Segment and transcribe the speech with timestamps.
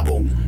[0.00, 0.39] Werbung.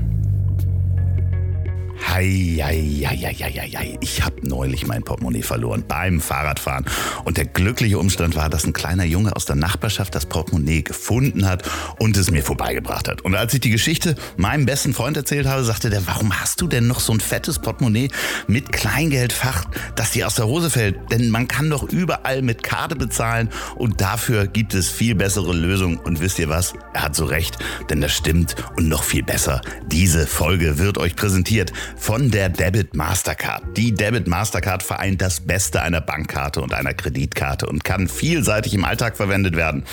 [2.15, 3.99] Hei, hei, hei, hei, hei.
[4.03, 6.85] Ich habe neulich mein Portemonnaie verloren beim Fahrradfahren.
[7.25, 11.49] Und der glückliche Umstand war, dass ein kleiner Junge aus der Nachbarschaft das Portemonnaie gefunden
[11.49, 11.63] hat
[11.99, 13.23] und es mir vorbeigebracht hat.
[13.23, 16.69] Und als ich die Geschichte meinem besten Freund erzählt habe, sagte der, warum hast du
[16.69, 18.11] denn noch so ein fettes Portemonnaie
[18.47, 19.65] mit Kleingeldfach,
[19.97, 21.11] das dir aus der Hose fällt?
[21.11, 25.97] Denn man kann doch überall mit Karte bezahlen und dafür gibt es viel bessere Lösungen.
[25.97, 26.75] Und wisst ihr was?
[26.93, 27.57] Er hat so recht,
[27.89, 29.63] denn das stimmt und noch viel besser.
[29.87, 33.77] Diese Folge wird euch präsentiert von der Debit Mastercard.
[33.77, 38.85] Die Debit Mastercard vereint das Beste einer Bankkarte und einer Kreditkarte und kann vielseitig im
[38.85, 39.85] Alltag verwendet werden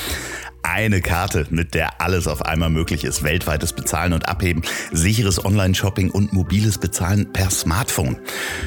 [0.63, 3.23] eine Karte, mit der alles auf einmal möglich ist.
[3.23, 8.17] Weltweites Bezahlen und Abheben, sicheres Online-Shopping und mobiles Bezahlen per Smartphone.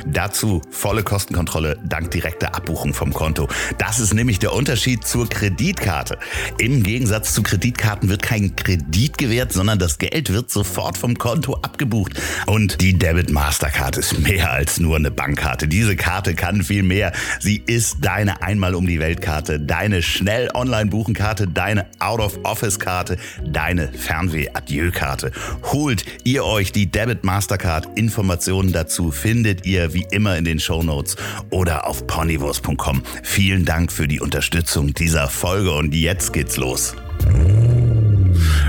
[0.06, 3.48] Dazu volle Kostenkontrolle dank direkter Abbuchung vom Konto.
[3.78, 6.18] Das ist nämlich der Unterschied zur Kreditkarte.
[6.58, 11.54] Im Gegensatz zu Kreditkarten wird kein Kredit gewährt, sondern das Geld wird sofort vom Konto
[11.54, 12.20] abgebucht.
[12.46, 15.68] Und die Debit Mastercard ist mehr als nur eine Bankkarte.
[15.68, 17.12] Diese Karte kann viel mehr.
[17.40, 21.48] Sie ist deine einmal um die Weltkarte, deine schnell online buchen Karte,
[21.82, 25.32] deine Out-of-Office-Karte, deine Fernweh-Adieu-Karte.
[25.72, 27.88] Holt ihr euch die Debit Mastercard.
[27.98, 31.16] Informationen dazu findet ihr wie immer in den Show Notes
[31.50, 33.02] oder auf ponywurst.com.
[33.22, 36.94] Vielen Dank für die Unterstützung dieser Folge und jetzt geht's los.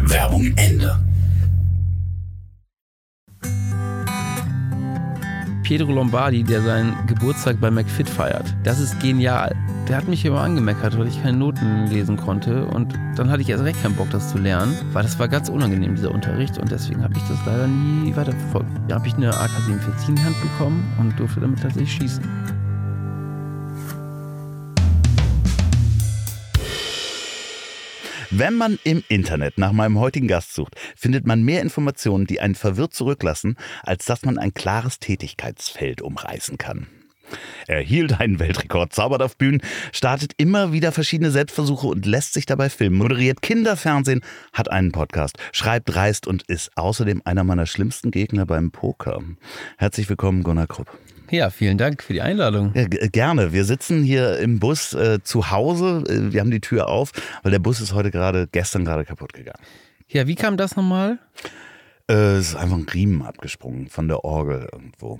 [0.03, 0.99] Werbung Ende.
[5.63, 8.53] Pietro Lombardi, der seinen Geburtstag bei McFit feiert.
[8.63, 9.55] Das ist genial.
[9.87, 12.65] Der hat mich immer angemeckert, weil ich keine Noten lesen konnte.
[12.65, 15.49] Und dann hatte ich erst recht keinen Bock, das zu lernen, weil das war ganz
[15.49, 16.57] unangenehm, dieser Unterricht.
[16.57, 18.67] Und deswegen habe ich das leider nie weiterverfolgt.
[18.89, 22.62] Da habe ich eine AK-47 in die Hand bekommen und durfte damit tatsächlich schießen.
[28.35, 32.55] Wenn man im Internet nach meinem heutigen Gast sucht, findet man mehr Informationen, die einen
[32.55, 36.87] verwirrt zurücklassen, als dass man ein klares Tätigkeitsfeld umreißen kann.
[37.67, 42.47] Er hielt einen Weltrekord, zaubert auf Bühnen, startet immer wieder verschiedene Selbstversuche und lässt sich
[42.47, 44.21] dabei filmen, moderiert Kinderfernsehen,
[44.51, 49.21] hat einen Podcast, schreibt, reist und ist außerdem einer meiner schlimmsten Gegner beim Poker.
[49.77, 50.89] Herzlich willkommen, Gunnar Krupp.
[51.29, 52.71] Ja, vielen Dank für die Einladung.
[52.75, 53.53] Ja, gerne.
[53.53, 56.03] Wir sitzen hier im Bus äh, zu Hause.
[56.07, 57.11] Äh, wir haben die Tür auf,
[57.41, 59.63] weil der Bus ist heute gerade, gestern gerade kaputt gegangen.
[60.09, 61.19] Ja, wie kam das nochmal?
[62.07, 65.19] Äh, es ist einfach ein Riemen abgesprungen von der Orgel irgendwo.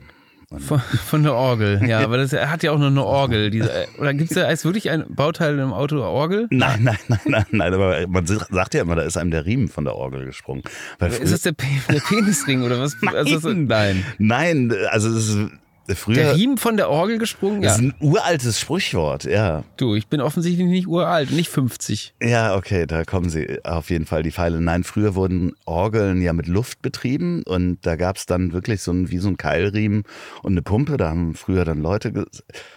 [0.60, 3.50] Von, von, der Orgel, ja, aber das er hat ja auch noch eine Orgel.
[3.50, 6.48] Diese, äh, oder gibt es da ist wirklich ein Bauteil im Auto Orgel?
[6.52, 9.68] Nein, nein, nein, nein, nein, aber man sagt ja immer, da ist einem der Riemen
[9.68, 10.64] von der Orgel gesprungen.
[11.00, 11.54] ist das der,
[11.90, 12.96] der Penisring oder was?
[13.02, 14.06] Nein, also, nein.
[14.20, 15.50] Nein, also es ist
[15.96, 17.62] Früher, der Riemen von der Orgel gesprungen?
[17.62, 17.84] Das ja.
[17.84, 19.64] ist ein uraltes Sprichwort, ja.
[19.76, 22.14] Du, ich bin offensichtlich nicht uralt, nicht 50.
[22.22, 24.62] Ja, okay, da kommen sie auf jeden Fall die Pfeile.
[24.62, 28.92] Nein, früher wurden Orgeln ja mit Luft betrieben und da gab es dann wirklich so
[28.92, 30.04] ein, wie so ein Keilriemen
[30.42, 30.96] und eine Pumpe.
[30.96, 32.28] Da haben früher dann Leute.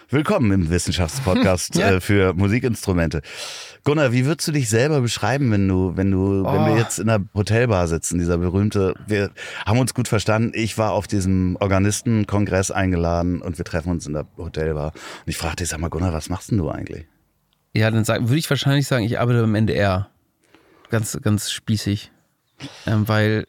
[0.09, 1.91] Willkommen im Wissenschaftspodcast ja.
[1.91, 3.21] äh, für Musikinstrumente.
[3.83, 6.53] Gunnar, wie würdest du dich selber beschreiben, wenn du, wenn du, oh.
[6.53, 6.77] wenn wir oh.
[6.77, 9.31] jetzt in der Hotelbar sitzen, dieser berühmte, wir
[9.65, 10.51] haben uns gut verstanden.
[10.53, 14.93] Ich war auf diesem Organistenkongress eingeladen und wir treffen uns in der Hotelbar.
[14.93, 17.05] Und ich fragte dich, sag mal, Gunnar, was machst denn du eigentlich?
[17.73, 20.09] Ja, dann sag, würde ich wahrscheinlich sagen, ich arbeite beim NDR.
[20.89, 22.13] Ganz, ganz spießig.
[22.85, 23.45] Ähm, weil,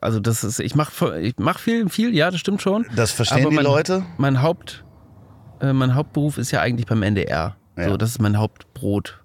[0.00, 2.86] also das ist, ich mache ich mach viel, viel, ja, das stimmt schon.
[2.94, 4.06] Das verstehen aber die mein, Leute?
[4.16, 4.84] Mein Haupt,
[5.60, 7.56] äh, mein Hauptberuf ist ja eigentlich beim NDR.
[7.76, 7.88] Ja.
[7.88, 9.20] So, das ist mein Hauptbrot.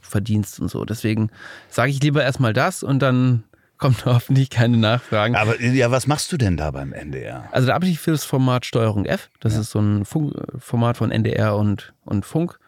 [0.00, 0.84] Verdienst und so.
[0.84, 1.30] Deswegen
[1.68, 3.44] sage ich lieber erstmal das und dann
[3.78, 5.36] kommt hoffentlich keine Nachfragen.
[5.36, 7.48] Aber ja, was machst du denn da beim NDR?
[7.52, 9.30] Also da arbeite ich für das Format Steuerung F.
[9.40, 9.60] Das ja.
[9.60, 12.58] ist so ein Funk Format von NDR und, und Funk.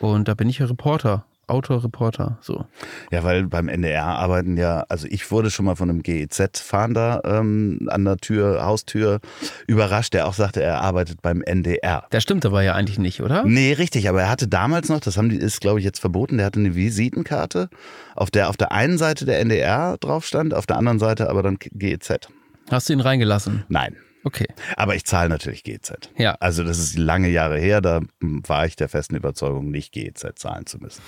[0.00, 1.24] Und da bin ich ja Reporter.
[1.50, 2.64] Autor, Reporter, so.
[3.10, 7.88] Ja, weil beim NDR arbeiten ja, also ich wurde schon mal von einem GEZ-Fahnder ähm,
[7.90, 9.20] an der Tür, Haustür
[9.66, 12.06] überrascht, der auch sagte, er arbeitet beim NDR.
[12.10, 13.44] Das stimmt aber ja eigentlich nicht, oder?
[13.44, 16.38] Nee, richtig, aber er hatte damals noch, das haben die, ist glaube ich jetzt verboten,
[16.38, 17.68] der hatte eine Visitenkarte,
[18.14, 21.42] auf der auf der einen Seite der NDR drauf stand, auf der anderen Seite aber
[21.42, 22.28] dann GEZ.
[22.70, 23.64] Hast du ihn reingelassen?
[23.68, 23.96] Nein.
[24.24, 24.46] Okay.
[24.76, 25.92] Aber ich zahle natürlich GEZ.
[26.16, 26.36] Ja.
[26.40, 30.66] Also das ist lange Jahre her, da war ich der festen Überzeugung, nicht GEZ zahlen
[30.66, 31.02] zu müssen.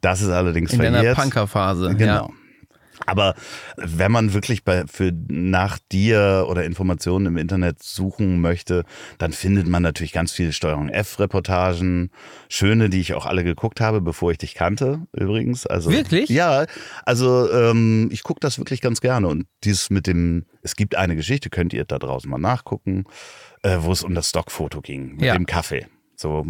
[0.00, 1.02] Das ist allerdings In verjährt.
[1.02, 1.94] In der Punkerphase.
[1.94, 2.28] Genau.
[2.28, 2.45] Ja.
[3.04, 3.34] Aber
[3.76, 8.84] wenn man wirklich bei, für nach dir oder Informationen im Internet suchen möchte,
[9.18, 12.10] dann findet man natürlich ganz viele Steuerung F-Reportagen,
[12.48, 15.66] schöne, die ich auch alle geguckt habe, bevor ich dich kannte, übrigens.
[15.66, 16.30] Also wirklich?
[16.30, 16.66] Ja,
[17.04, 21.16] also ähm, ich gucke das wirklich ganz gerne und dieses mit dem, es gibt eine
[21.16, 23.04] Geschichte, könnt ihr da draußen mal nachgucken,
[23.62, 25.34] äh, wo es um das Stockfoto ging mit ja.
[25.34, 25.86] dem Kaffee.
[26.16, 26.46] So,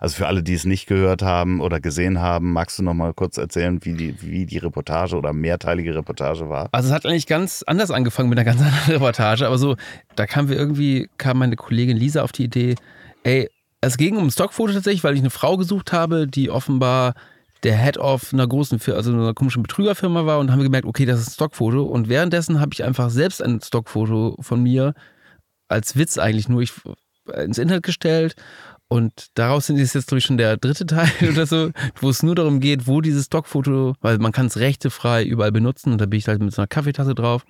[0.00, 3.12] also für alle, die es nicht gehört haben oder gesehen haben, magst du noch mal
[3.12, 6.68] kurz erzählen, wie die, wie die Reportage oder mehrteilige Reportage war?
[6.72, 9.76] Also es hat eigentlich ganz anders angefangen mit einer ganz anderen Reportage, aber so,
[10.16, 12.74] da kam wir irgendwie, kam meine Kollegin Lisa auf die Idee,
[13.22, 13.50] ey,
[13.80, 17.14] es ging um ein Stockfoto tatsächlich, weil ich eine Frau gesucht habe, die offenbar
[17.62, 21.04] der Head of einer großen Firma, also einer komischen Betrügerfirma war und haben gemerkt, okay,
[21.04, 21.82] das ist ein Stockfoto.
[21.82, 24.94] Und währenddessen habe ich einfach selbst ein Stockfoto von mir
[25.68, 26.72] als Witz eigentlich nur ich
[27.28, 28.34] ins Internet gestellt.
[28.90, 31.70] Und daraus sind es jetzt, glaube ich, schon der dritte Teil oder so,
[32.00, 35.92] wo es nur darum geht, wo dieses Stockfoto, weil man kann es rechtefrei überall benutzen
[35.92, 37.44] und da bin ich halt mit so einer Kaffeetasse drauf,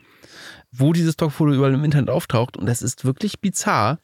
[0.72, 2.56] wo dieses Stockfoto überall im Internet auftaucht.
[2.56, 3.98] Und das ist wirklich bizarr.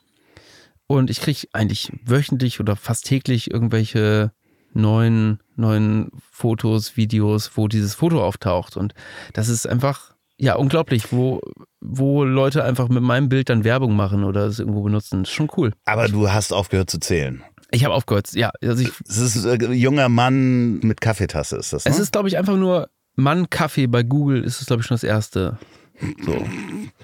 [0.87, 4.33] Und ich kriege eigentlich wöchentlich oder fast täglich irgendwelche
[4.75, 8.77] neuen, neuen Fotos, Videos, wo dieses Foto auftaucht.
[8.77, 8.95] Und
[9.33, 11.41] das ist einfach, ja, unglaublich, wo,
[11.81, 15.23] wo Leute einfach mit meinem Bild dann Werbung machen oder es irgendwo benutzen.
[15.23, 15.73] Das ist schon cool.
[15.85, 17.43] Aber du hast aufgehört zu zählen.
[17.71, 18.51] Ich habe aufgehört, ja.
[18.63, 21.85] Also ich, es ist ein äh, junger Mann mit Kaffeetasse, ist das?
[21.85, 21.91] Ne?
[21.91, 24.95] Es ist, glaube ich, einfach nur Mann Kaffee bei Google ist es, glaube ich, schon
[24.95, 25.59] das erste.
[26.25, 26.45] So.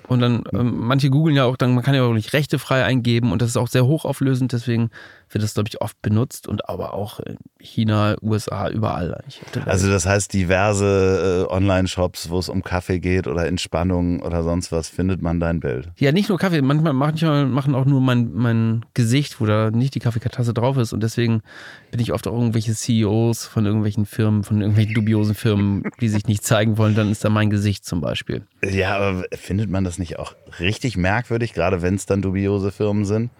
[0.08, 2.84] Und dann, ähm, manche googeln ja auch, dann, man kann ja auch nicht Rechte frei
[2.84, 4.90] eingeben und das ist auch sehr hochauflösend, deswegen
[5.32, 9.40] wird das, glaube ich, oft benutzt und aber auch in China, USA, überall eigentlich.
[9.66, 14.72] Also das heißt, diverse äh, Online-Shops, wo es um Kaffee geht oder Entspannung oder sonst
[14.72, 15.90] was, findet man dein Bild?
[15.96, 19.94] Ja, nicht nur Kaffee, manchmal, manchmal machen auch nur mein, mein Gesicht, wo da nicht
[19.94, 21.42] die Kaffeetasse drauf ist und deswegen
[21.90, 26.26] bin ich oft auch irgendwelche CEOs von irgendwelchen Firmen, von irgendwelchen dubiosen Firmen, die sich
[26.26, 28.42] nicht zeigen wollen, dann ist da mein Gesicht zum Beispiel.
[28.64, 33.04] Ja, aber findet man das nicht auch richtig merkwürdig, gerade wenn es dann dubiose Firmen
[33.04, 33.30] sind?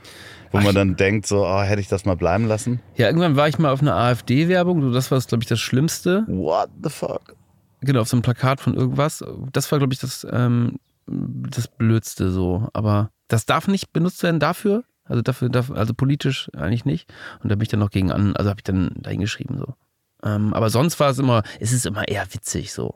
[0.53, 2.81] Wo man dann denkt, so, oh, hätte ich das mal bleiben lassen?
[2.97, 6.25] Ja, irgendwann war ich mal auf einer AfD-Werbung, das war, glaube ich, das Schlimmste.
[6.27, 7.37] What the fuck?
[7.83, 9.25] Genau, auf so einem Plakat von irgendwas.
[9.53, 12.69] Das war, glaube ich, das, ähm, das Blödste so.
[12.73, 14.85] Aber das darf nicht benutzt werden dafür.
[15.05, 17.13] Also dafür, dafür also politisch eigentlich nicht.
[17.43, 19.75] Und da bin ich dann noch gegen an, also habe ich dann da hingeschrieben so.
[20.23, 22.95] Ähm, aber sonst war es immer, es ist immer eher witzig so.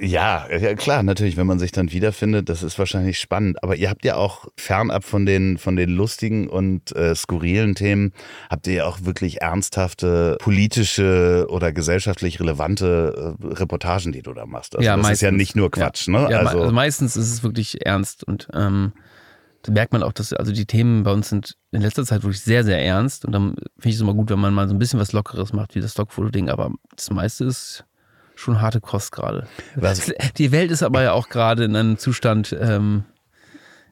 [0.00, 3.62] Ja, ja, klar, natürlich, wenn man sich dann wiederfindet, das ist wahrscheinlich spannend.
[3.62, 8.12] Aber ihr habt ja auch fernab von den, von den lustigen und äh, skurrilen Themen,
[8.50, 14.44] habt ihr ja auch wirklich ernsthafte politische oder gesellschaftlich relevante äh, Reportagen, die du da
[14.44, 14.76] machst.
[14.76, 16.12] Also ja, das meistens, ist ja nicht nur Quatsch, ja.
[16.12, 16.30] ne?
[16.30, 18.92] Ja, also, also, meistens ist es wirklich ernst und ähm,
[19.62, 22.40] da merkt man auch, dass also die Themen bei uns sind in letzter Zeit wirklich
[22.40, 23.24] sehr, sehr ernst.
[23.24, 25.52] Und dann finde ich es immer gut, wenn man mal so ein bisschen was Lockeres
[25.52, 26.48] macht, wie das Stockfoto-Ding.
[26.48, 27.84] Aber das meiste ist
[28.34, 29.46] schon harte Kost gerade.
[30.38, 33.04] Die Welt ist aber ja auch gerade in einem Zustand ähm,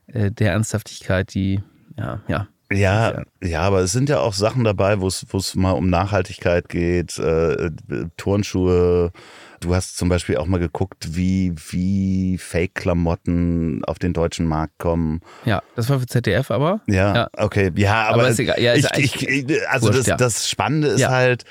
[0.06, 1.62] äh, der Ernsthaftigkeit, die,
[1.96, 2.48] ja, ja.
[2.72, 7.18] Ja, ja, aber es sind ja auch Sachen dabei, wo es mal um Nachhaltigkeit geht,
[7.18, 7.70] äh,
[8.16, 9.10] Turnschuhe.
[9.58, 15.20] Du hast zum Beispiel auch mal geguckt, wie, wie Fake-Klamotten auf den deutschen Markt kommen.
[15.44, 16.80] Ja, das war für ZDF aber.
[16.86, 17.28] Ja, ja.
[17.36, 17.72] okay.
[17.74, 18.60] Ja, aber, aber ist egal.
[18.60, 20.16] Ja, ist ich, ich, also das, ja.
[20.16, 21.44] das Spannende ist halt,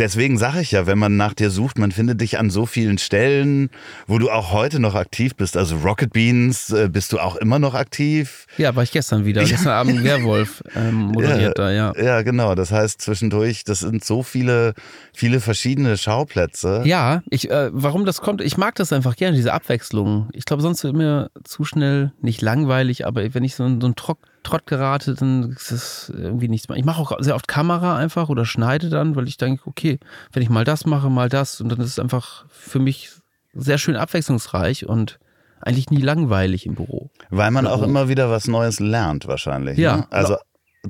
[0.00, 2.96] Deswegen sage ich ja, wenn man nach dir sucht, man findet dich an so vielen
[2.96, 3.68] Stellen,
[4.06, 5.58] wo du auch heute noch aktiv bist.
[5.58, 8.46] Also Rocket Beans, äh, bist du auch immer noch aktiv?
[8.56, 9.44] Ja, war ich gestern wieder.
[9.44, 11.92] Gestern Abend Werwolf ähm, moderiert ja, da, ja.
[12.02, 12.54] Ja, genau.
[12.54, 14.72] Das heißt zwischendurch, das sind so viele,
[15.12, 16.80] viele verschiedene Schauplätze.
[16.86, 20.30] Ja, ich, äh, warum das kommt, ich mag das einfach gerne, diese Abwechslung.
[20.32, 23.96] Ich glaube, sonst wird mir zu schnell nicht langweilig, aber wenn ich so, so ein
[23.96, 26.78] Trock Trott gerate, dann ist das irgendwie nichts mehr.
[26.78, 29.98] Ich mache auch sehr oft Kamera einfach oder schneide dann, weil ich denke, okay,
[30.32, 33.10] wenn ich mal das mache, mal das und dann ist es einfach für mich
[33.52, 35.18] sehr schön abwechslungsreich und
[35.60, 37.10] eigentlich nie langweilig im Büro.
[37.28, 39.76] Weil man auch immer wieder was Neues lernt wahrscheinlich.
[39.78, 39.98] Ja.
[39.98, 40.06] Ne?
[40.10, 40.36] Also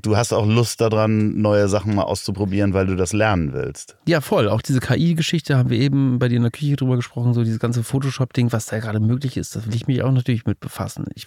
[0.00, 3.96] du hast auch Lust daran, neue Sachen mal auszuprobieren, weil du das lernen willst.
[4.06, 4.48] Ja, voll.
[4.48, 7.58] Auch diese KI-Geschichte haben wir eben bei dir in der Küche drüber gesprochen, so dieses
[7.58, 11.06] ganze Photoshop-Ding, was da gerade möglich ist, das will ich mich auch natürlich mit befassen.
[11.14, 11.26] Ich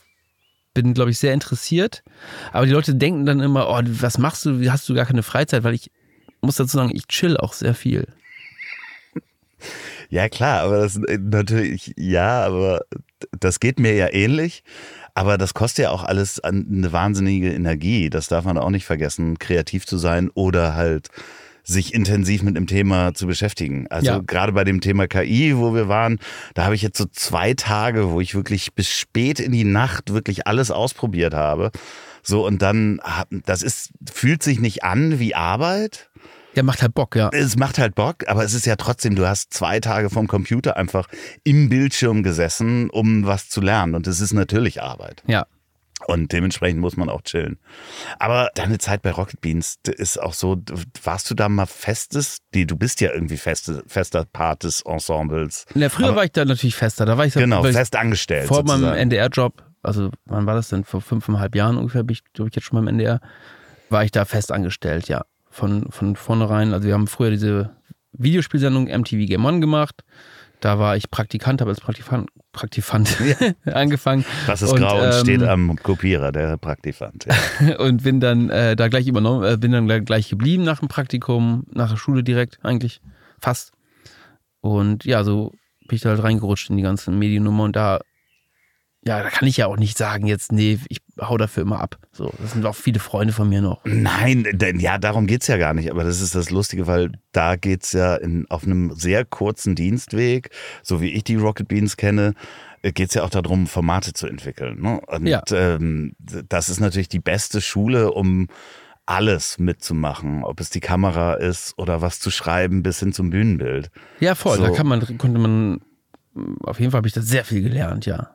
[0.73, 2.03] bin, glaube ich, sehr interessiert.
[2.51, 4.69] Aber die Leute denken dann immer, oh, was machst du?
[4.71, 5.63] Hast du gar keine Freizeit?
[5.63, 5.91] Weil ich
[6.41, 8.07] muss dazu sagen, ich chill auch sehr viel.
[10.09, 12.81] Ja, klar, aber das natürlich, ja, aber
[13.39, 14.63] das geht mir ja ähnlich.
[15.15, 18.09] Aber das kostet ja auch alles eine wahnsinnige Energie.
[18.09, 21.09] Das darf man auch nicht vergessen, kreativ zu sein oder halt
[21.63, 23.87] sich intensiv mit dem Thema zu beschäftigen.
[23.89, 24.19] Also ja.
[24.19, 26.19] gerade bei dem Thema KI, wo wir waren,
[26.53, 30.13] da habe ich jetzt so zwei Tage, wo ich wirklich bis spät in die Nacht
[30.13, 31.71] wirklich alles ausprobiert habe.
[32.21, 33.01] So und dann,
[33.45, 36.09] das ist, fühlt sich nicht an wie Arbeit.
[36.55, 37.29] Ja, macht halt Bock, ja.
[37.33, 40.77] Es macht halt Bock, aber es ist ja trotzdem, du hast zwei Tage vom Computer
[40.77, 41.07] einfach
[41.43, 43.95] im Bildschirm gesessen, um was zu lernen.
[43.95, 45.23] Und es ist natürlich Arbeit.
[45.25, 45.47] Ja.
[46.07, 47.57] Und dementsprechend muss man auch chillen.
[48.19, 50.61] Aber deine Zeit bei Rocket Beans ist auch so,
[51.03, 52.39] warst du da mal festes?
[52.53, 55.65] Die, du bist ja irgendwie feste, fester Part des Ensembles.
[55.75, 57.05] Ja, früher Aber, war ich da natürlich fester.
[57.05, 58.47] Da war ich genau, fest angestellt.
[58.47, 58.81] Vor sozusagen.
[58.81, 60.85] meinem NDR-Job also wann war das denn?
[60.85, 63.19] Vor fünfeinhalb Jahren ungefähr, bin ich, glaube ich, jetzt schon beim NDR,
[63.89, 65.25] war ich da fest angestellt, ja.
[65.49, 67.75] Von, von vornherein, also wir haben früher diese
[68.13, 70.03] Videospielsendung MTV Game On gemacht.
[70.63, 73.17] Da war ich Praktikant, habe als Praktikant, Praktikant
[73.65, 74.23] angefangen.
[74.45, 77.25] Was ist Und, grau und ähm, steht am Kopierer, der Praktikant.
[77.59, 77.75] Ja.
[77.79, 80.87] und bin dann äh, da gleich übernommen, äh, bin dann gleich- gleich geblieben nach dem
[80.87, 83.01] Praktikum, nach der Schule direkt eigentlich,
[83.41, 83.73] fast.
[84.61, 85.51] Und ja, so
[85.89, 87.99] bin ich da halt reingerutscht in die ganzen Mediennummer und da,
[89.05, 91.97] ja, da kann ich ja auch nicht sagen jetzt, nee, ich hau dafür immer ab.
[92.11, 93.81] So, das sind auch viele Freunde von mir noch.
[93.85, 95.91] Nein, denn ja, darum geht's ja gar nicht.
[95.91, 100.49] Aber das ist das Lustige, weil da geht's ja in, auf einem sehr kurzen Dienstweg,
[100.81, 102.33] so wie ich die Rocket Beans kenne,
[102.81, 104.81] äh, geht's ja auch darum, Formate zu entwickeln.
[104.81, 104.99] Ne?
[105.07, 105.41] Und Ja.
[105.51, 108.47] ähm, das ist natürlich die beste Schule, um
[109.05, 113.91] alles mitzumachen, ob es die Kamera ist oder was zu schreiben bis hin zum Bühnenbild.
[114.21, 114.63] Ja, voll, So.
[114.63, 115.81] da kann man, konnte man,
[116.63, 118.31] auf jeden Fall habe ich da sehr viel gelernt, ja.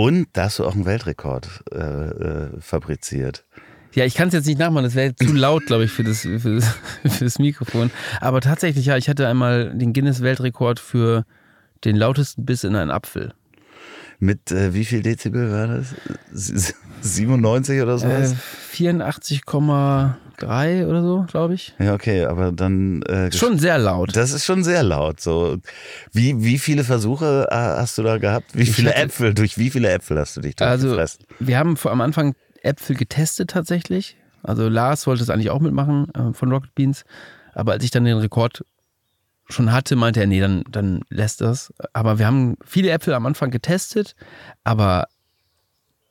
[0.00, 3.44] Und da hast du auch einen Weltrekord äh, äh, fabriziert.
[3.92, 6.22] Ja, ich kann es jetzt nicht nachmachen, das wäre zu laut, glaube ich, für das,
[6.22, 6.74] für, das,
[7.18, 7.90] für das Mikrofon.
[8.18, 11.26] Aber tatsächlich, ja, ich hatte einmal den Guinness-Weltrekord für
[11.84, 13.34] den lautesten Biss in einen Apfel.
[14.20, 15.94] Mit äh, wie viel Dezibel war das?
[17.02, 18.06] 97 oder so?
[18.06, 18.26] Äh,
[18.70, 19.44] 84,
[20.42, 21.74] drei oder so, glaube ich.
[21.78, 23.02] Ja, okay, aber dann.
[23.02, 24.16] Äh, schon sehr laut.
[24.16, 25.20] Das ist schon sehr laut.
[25.20, 25.58] So.
[26.12, 28.46] Wie, wie viele Versuche äh, hast du da gehabt?
[28.54, 29.34] Wie ich viele hatte, Äpfel?
[29.34, 30.98] Durch wie viele Äpfel hast du dich also.
[31.38, 34.16] Wir haben vor, am Anfang Äpfel getestet tatsächlich.
[34.42, 37.04] Also Lars wollte es eigentlich auch mitmachen äh, von Rocket Beans.
[37.54, 38.64] Aber als ich dann den Rekord
[39.48, 41.72] schon hatte, meinte er, nee, dann, dann lässt das.
[41.92, 44.14] Aber wir haben viele Äpfel am Anfang getestet,
[44.64, 45.08] aber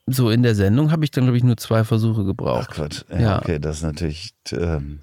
[0.10, 2.76] so in der Sendung habe ich dann, glaube ich, nur zwei Versuche Ach gebraucht.
[2.76, 3.40] Gott, ja, Ja.
[3.40, 4.32] okay, das ist natürlich.
[4.52, 5.00] Ähm,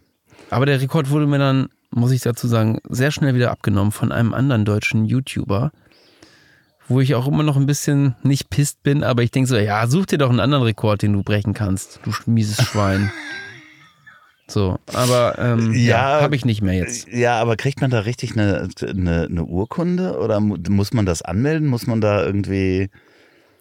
[0.50, 4.12] Aber der Rekord wurde mir dann, muss ich dazu sagen, sehr schnell wieder abgenommen von
[4.12, 5.70] einem anderen deutschen YouTuber,
[6.88, 9.86] wo ich auch immer noch ein bisschen nicht pisst bin, aber ich denke so, ja,
[9.88, 13.10] such dir doch einen anderen Rekord, den du brechen kannst, du mieses Schwein.
[14.48, 16.20] So, aber ähm, ja, Ja.
[16.22, 17.08] habe ich nicht mehr jetzt.
[17.08, 21.20] ja, aber kriegt man da richtig eine, eine, eine Urkunde oder mu- muss man das
[21.22, 21.66] anmelden?
[21.66, 22.88] Muss man da irgendwie.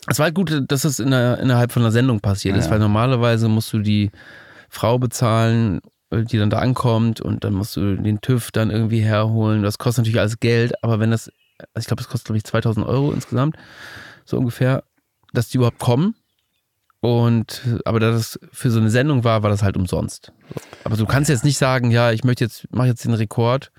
[0.08, 2.72] Es war halt gut, dass es in der, innerhalb von einer Sendung passiert ist, Ja.
[2.72, 4.12] weil normalerweise musst du die
[4.70, 5.80] Frau bezahlen,
[6.12, 9.64] äh, die dann da ankommt und dann musst du den TÜV dann irgendwie herholen.
[9.64, 11.30] Das kostet natürlich alles Geld, aber wenn das,
[11.74, 13.56] also ich glaube, das kostet, glaube ich, 2000 Euro insgesamt,
[14.26, 14.84] so ungefähr,
[15.34, 16.16] dass die überhaupt kommen.
[17.02, 20.32] Und, aber da das für so eine Sendung war, war das halt umsonst.
[20.54, 20.62] So.
[20.86, 23.72] Aber du kannst jetzt nicht sagen, ja, ich möchte jetzt, mach jetzt den Rekord,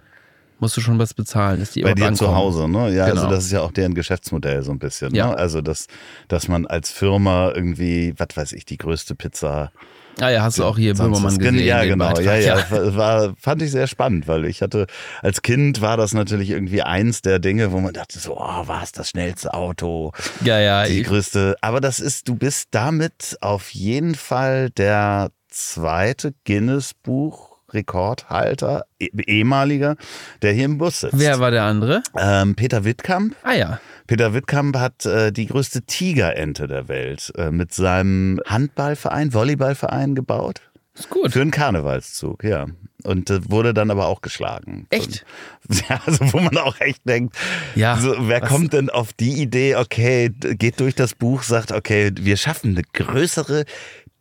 [0.58, 2.34] musst du schon was bezahlen, dass die Bei dir zu.
[2.34, 2.90] Hause, ne?
[2.94, 3.30] Ja, also Genau.
[3.30, 5.14] das ist ja auch deren Geschäftsmodell so ein bisschen.
[5.14, 5.28] Ja.
[5.28, 5.36] Ne?
[5.38, 5.86] Also, dass,
[6.28, 9.70] dass man als Firma irgendwie, was weiß ich, die größte Pizza
[10.18, 11.58] Ah ja, hast du auch hier Böhmermann gesehen.
[11.58, 12.06] Ja, genau.
[12.06, 12.24] Beitrag.
[12.24, 12.96] Ja, ja.
[12.96, 14.86] War, fand ich sehr spannend, weil ich hatte,
[15.20, 18.82] als Kind war das natürlich irgendwie eins der Dinge, wo man dachte so, oh, war
[18.82, 20.86] es das schnellste Auto, Ja, ja.
[20.86, 21.56] die größte.
[21.60, 27.45] Aber das ist, du bist damit auf jeden Fall der zweite Guinness-Buch.
[27.76, 29.96] Rekordhalter, eh- ehemaliger,
[30.42, 31.18] der hier im Bus sitzt.
[31.18, 32.02] Wer war der andere?
[32.18, 33.36] Ähm, Peter Wittkamp.
[33.42, 33.80] Ah ja.
[34.06, 40.60] Peter Wittkamp hat äh, die größte Tigerente der Welt äh, mit seinem Handballverein, Volleyballverein gebaut.
[40.94, 41.32] Ist gut.
[41.32, 42.66] Für einen Karnevalszug, ja.
[43.04, 44.86] Und äh, wurde dann aber auch geschlagen.
[44.90, 45.24] Echt?
[45.68, 47.36] Und, ja, also wo man auch echt denkt,
[47.74, 51.72] Ja, so, wer was- kommt denn auf die Idee, okay, geht durch das Buch, sagt,
[51.72, 53.64] okay, wir schaffen eine größere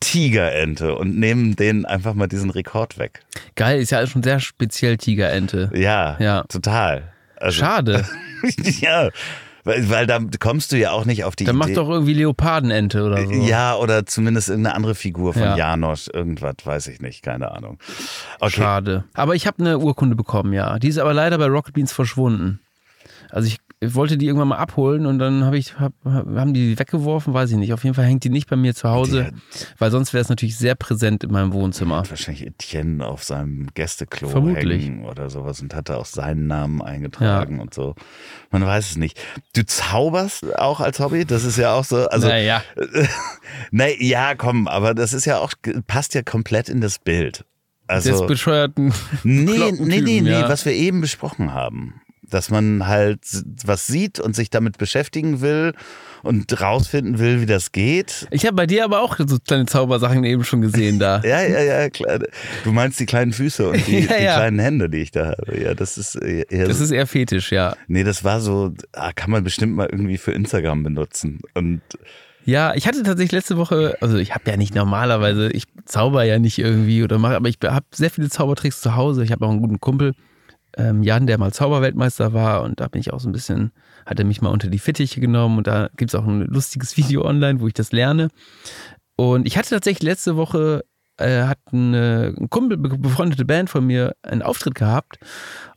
[0.06, 3.22] Tigerente und nehmen denen einfach mal diesen Rekord weg.
[3.56, 5.72] Geil, ist ja schon sehr speziell Tigerente.
[5.74, 6.44] Ja, Ja.
[6.44, 7.12] total.
[7.38, 8.06] Also, Schade.
[8.82, 9.10] ja,
[9.64, 11.68] weil, weil da kommst du ja auch nicht auf die Dann Idee.
[11.70, 13.32] mach doch irgendwie Leopardenente oder so.
[13.32, 15.58] Ja, oder zumindest irgendeine andere Figur von Ja.
[15.58, 17.80] Janosch, irgendwas, weiß ich nicht, keine Ahnung.
[18.40, 19.04] Okay, Schade.
[19.16, 20.78] Aber ich habe eine Urkunde bekommen, ja.
[20.80, 22.60] Die ist aber leider bei Rocket Beans verschwunden.
[23.32, 23.58] Also ich
[23.94, 27.58] wollte die irgendwann mal abholen und dann habe ich, hab, haben die weggeworfen, weiß ich
[27.58, 27.74] nicht.
[27.74, 29.32] Auf jeden Fall hängt die nicht bei mir zu Hause,
[29.78, 32.04] weil sonst wäre es natürlich sehr präsent in meinem Wohnzimmer.
[32.10, 34.86] wahrscheinlich Etienne auf seinem Gästeklo Vermutlich.
[34.86, 37.96] hängen oder sowas und hatte auch seinen Namen eingetragen und so.
[38.52, 39.20] Man weiß es nicht.
[39.54, 42.64] Du zauberst auch als Hobby, das ist ja auch so, also naja,
[43.72, 45.54] nee, ja, komm, aber das ist ja auch
[45.88, 47.46] passt ja komplett in das Bild.
[47.90, 50.50] des Also bescheuerten nee, nee, nee, nee, ja.
[50.50, 52.02] was wir eben besprochen haben.
[52.30, 53.20] Dass man halt
[53.66, 55.74] was sieht und sich damit beschäftigen will
[56.24, 58.28] und rausfinden will, wie das geht.
[58.32, 61.22] Ich habe bei dir aber auch so kleine Zaubersachen eben schon gesehen da.
[61.24, 62.20] Ja, ja, ja, klar.
[62.64, 64.36] Du meinst die kleinen Füße und die, Ja, die ja.
[64.36, 65.62] kleinen Hände, die ich da habe.
[65.62, 67.76] Ja, das ist eher Das ist eher fetisch, ja.
[67.88, 71.42] Nee, das war so, ah, kann man bestimmt mal irgendwie für Instagram benutzen.
[71.54, 71.82] Und
[72.44, 76.40] Ja, ich hatte tatsächlich letzte Woche, also ich habe ja nicht normalerweise, ich zauber ja
[76.40, 79.24] nicht irgendwie oder mache, aber ich habe sehr viele Zaubertricks zu Hause.
[79.24, 80.14] Ich habe auch einen guten Kumpel,
[80.78, 83.72] ähm, Jan, der mal Zauberweltmeister war und da bin ich auch so ein bisschen,
[84.06, 86.98] hat er mich mal unter die Fittiche genommen und da gibt es auch ein lustiges
[86.98, 88.30] Video online, wo ich das lerne.
[89.16, 90.84] Und ich hatte tatsächlich letzte Woche,
[91.18, 95.18] äh, hat eine, ein Kumpel, befreundete Band von mir einen Auftritt gehabt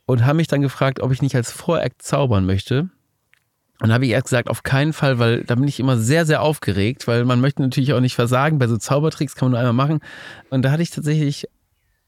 [0.05, 2.89] und haben mich dann gefragt, ob ich nicht als Voract zaubern möchte.
[3.81, 6.41] Und habe ich erst gesagt, auf keinen Fall, weil da bin ich immer sehr, sehr
[6.41, 8.59] aufgeregt, weil man möchte natürlich auch nicht versagen.
[8.59, 10.01] Bei so Zaubertricks kann man nur einmal machen.
[10.49, 11.47] Und da hatte ich tatsächlich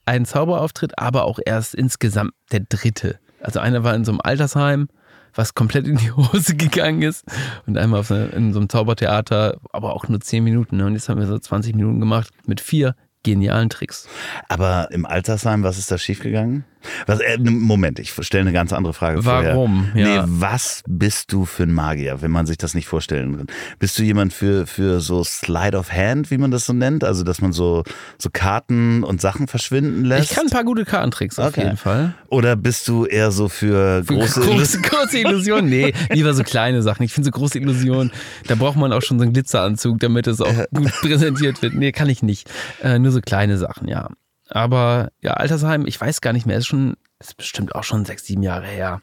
[0.05, 3.19] einen Zauberauftritt, aber auch erst insgesamt der dritte.
[3.41, 4.89] Also einer war in so einem Altersheim,
[5.33, 7.25] was komplett in die Hose gegangen ist.
[7.65, 8.03] Und einmal
[8.33, 10.77] in so einem Zaubertheater, aber auch nur zehn Minuten.
[10.77, 10.85] Ne?
[10.85, 14.07] Und jetzt haben wir so 20 Minuten gemacht mit vier genialen Tricks.
[14.49, 16.65] Aber im Altersheim, was ist da schiefgegangen?
[17.05, 19.23] Was, äh, Moment, ich stelle eine ganz andere Frage.
[19.23, 19.91] Warum?
[19.95, 20.23] Ja.
[20.23, 23.47] Nee, was bist du für ein Magier, wenn man sich das nicht vorstellen kann?
[23.79, 27.03] Bist du jemand für, für so Slide of Hand, wie man das so nennt?
[27.03, 27.83] Also, dass man so,
[28.17, 30.31] so Karten und Sachen verschwinden lässt?
[30.31, 31.65] Ich kann ein paar gute Kartentricks auf okay.
[31.65, 32.15] jeden Fall.
[32.29, 35.69] Oder bist du eher so für große, große, große Illusionen?
[35.69, 37.03] Nee, lieber so kleine Sachen.
[37.03, 38.11] Ich finde so große Illusionen,
[38.47, 41.75] da braucht man auch schon so einen Glitzeranzug, damit es auch gut präsentiert wird.
[41.75, 42.49] Nee, kann ich nicht.
[42.81, 44.09] Äh, nur so kleine Sachen, ja.
[44.49, 48.25] Aber ja, Altersheim, ich weiß gar nicht mehr, ist schon, ist bestimmt auch schon sechs,
[48.25, 49.01] sieben Jahre her.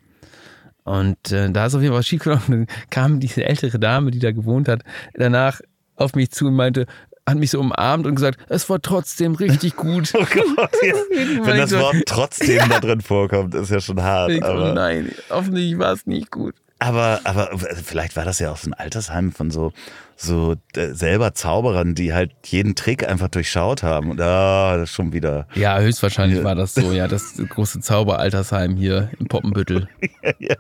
[0.85, 2.67] Und äh, da ist auf jeden Fall was schiefgelaufen.
[2.67, 4.83] Dann kam diese ältere Dame, die da gewohnt hat,
[5.15, 5.61] danach
[5.97, 6.87] auf mich zu und meinte,
[7.29, 10.13] hat mich so umarmt und gesagt, es war trotzdem richtig gut.
[10.15, 10.95] oh Gott, ja.
[11.45, 12.69] Wenn das Wort trotzdem ja.
[12.69, 14.31] da drin vorkommt, ist ja schon hart.
[14.31, 16.55] Ich, aber oh nein, hoffentlich war es nicht gut.
[16.81, 19.73] Aber, aber vielleicht war das ja auch so ein Altersheim von so,
[20.17, 24.13] so äh, selber Zauberern, die halt jeden Trick einfach durchschaut haben.
[24.13, 25.49] Und ah, das ist schon wieder.
[25.55, 29.89] Ja, höchstwahrscheinlich war das so, ja, das große Zauberaltersheim hier im Poppenbüttel.
[30.23, 30.55] ja, ja.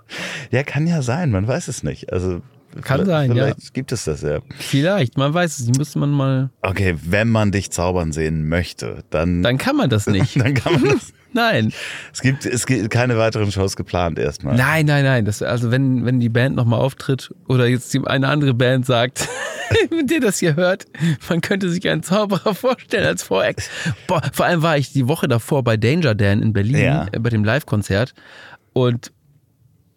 [0.51, 2.13] ja, kann ja sein, man weiß es nicht.
[2.13, 2.43] Also
[2.83, 3.45] kann sein, ja.
[3.47, 4.41] Vielleicht gibt es das ja.
[4.59, 6.51] Vielleicht, man weiß es, die müsste man mal.
[6.63, 9.43] Okay, wenn man dich zaubern sehen möchte, dann.
[9.43, 10.37] Dann kann man das nicht.
[10.41, 11.13] dann kann man das.
[11.33, 11.73] Nein.
[12.13, 14.57] Es gibt, es gibt keine weiteren Shows geplant erstmal.
[14.57, 15.25] Nein, nein, nein.
[15.25, 19.29] Das, also wenn, wenn die Band nochmal auftritt oder jetzt eine andere Band sagt,
[19.91, 20.87] mit der das hier hört,
[21.29, 23.69] man könnte sich einen Zauberer vorstellen als Vorex.
[24.07, 27.07] Boah, vor allem war ich die Woche davor bei Danger Dan in Berlin ja.
[27.19, 28.15] Bei dem Live-Konzert
[28.73, 29.13] und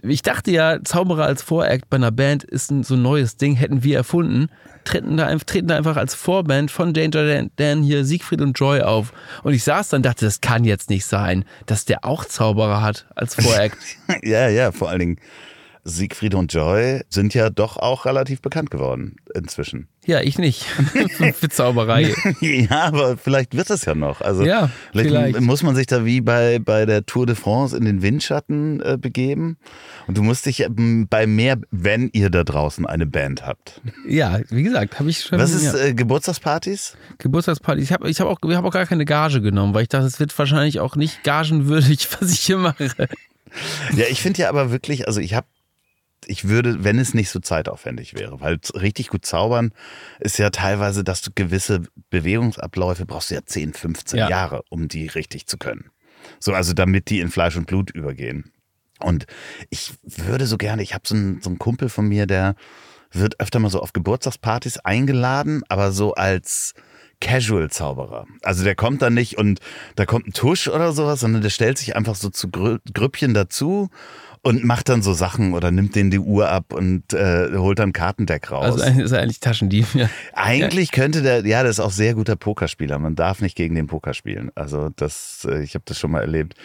[0.03, 3.55] ich dachte ja, Zauberer als Voract bei einer Band ist ein so ein neues Ding,
[3.55, 4.49] hätten wir erfunden.
[4.83, 9.13] Treten da, treten da einfach als Vorband von Danger Dan hier Siegfried und Joy auf.
[9.43, 12.81] Und ich saß dann und dachte, das kann jetzt nicht sein, dass der auch Zauberer
[12.81, 13.77] hat als Voract.
[14.23, 15.17] ja, ja, vor allen Dingen
[15.83, 19.87] Siegfried und Joy sind ja doch auch relativ bekannt geworden inzwischen.
[20.05, 20.63] Ja, ich nicht.
[21.35, 22.13] Für Zauberei.
[22.41, 24.21] ja, aber vielleicht wird es ja noch.
[24.21, 27.75] Also ja, vielleicht, vielleicht, muss man sich da wie bei, bei der Tour de France
[27.77, 29.57] in den Windschatten äh, begeben.
[30.07, 33.81] Und du musst dich ähm, bei mehr, wenn ihr da draußen eine Band habt.
[34.07, 35.39] Ja, wie gesagt, habe ich schon.
[35.39, 36.95] Was ist äh, Geburtstagspartys?
[37.19, 37.83] Geburtstagspartys.
[37.83, 40.19] Ich habe ich hab auch, hab auch gar keine Gage genommen, weil ich dachte, es
[40.19, 42.89] wird wahrscheinlich auch nicht gagenwürdig, was ich hier mache.
[43.95, 45.47] Ja, ich finde ja aber wirklich, also ich habe
[46.25, 49.73] ich würde, wenn es nicht so zeitaufwendig wäre, weil richtig gut zaubern
[50.19, 54.29] ist ja teilweise, dass du gewisse Bewegungsabläufe brauchst du ja 10, 15 ja.
[54.29, 55.89] Jahre, um die richtig zu können.
[56.39, 58.51] So, also damit die in Fleisch und Blut übergehen.
[58.99, 59.25] Und
[59.69, 62.55] ich würde so gerne, ich habe so einen, so einen Kumpel von mir, der
[63.11, 66.73] wird öfter mal so auf Geburtstagspartys eingeladen, aber so als
[67.19, 68.25] Casual-Zauberer.
[68.41, 69.59] Also der kommt da nicht und
[69.95, 73.89] da kommt ein Tusch oder sowas, sondern der stellt sich einfach so zu Grüppchen dazu
[74.43, 77.93] und macht dann so Sachen oder nimmt denen die Uhr ab und äh, holt dann
[77.93, 78.81] Kartendeck raus.
[78.81, 80.09] Also ist er eigentlich Taschendieb, ja.
[80.33, 82.97] Eigentlich könnte der, ja, das ist auch sehr guter Pokerspieler.
[82.97, 84.51] Man darf nicht gegen den Poker spielen.
[84.55, 86.55] Also das, äh, ich habe das schon mal erlebt.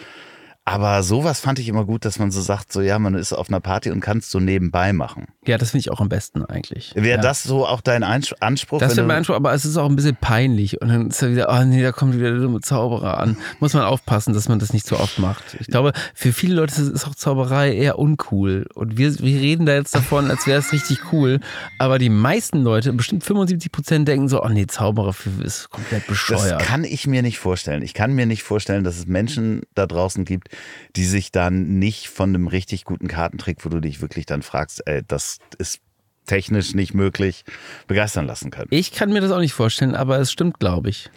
[0.67, 3.47] Aber sowas fand ich immer gut, dass man so sagt, so ja, man ist auf
[3.47, 5.27] einer Party und kann es so nebenbei machen.
[5.45, 6.91] Ja, das finde ich auch am besten eigentlich.
[6.93, 7.21] Wäre ja.
[7.21, 8.79] das so auch dein Anspruch?
[8.79, 10.81] Das wäre mein Anspruch, aber es ist auch ein bisschen peinlich.
[10.81, 13.37] Und dann ist er wieder, oh nee, da kommt wieder der dumme Zauberer an.
[13.61, 15.55] Muss man aufpassen, dass man das nicht so oft macht.
[15.57, 18.67] Ich glaube, für viele Leute ist auch Zauberei eher uncool.
[18.75, 21.39] Und wir, wir reden da jetzt davon, als wäre es richtig cool.
[21.79, 26.59] Aber die meisten Leute, bestimmt 75 Prozent, denken so, oh nee, Zauberer ist komplett bescheuert.
[26.59, 27.83] Das kann ich mir nicht vorstellen.
[27.83, 30.49] Ich kann mir nicht vorstellen, dass es Menschen da draußen gibt,
[30.95, 34.85] die sich dann nicht von einem richtig guten Kartentrick, wo du dich wirklich dann fragst,
[34.87, 35.81] ey, das ist
[36.27, 37.43] technisch nicht möglich,
[37.87, 38.67] begeistern lassen können.
[38.69, 41.09] Ich kann mir das auch nicht vorstellen, aber es stimmt, glaube ich.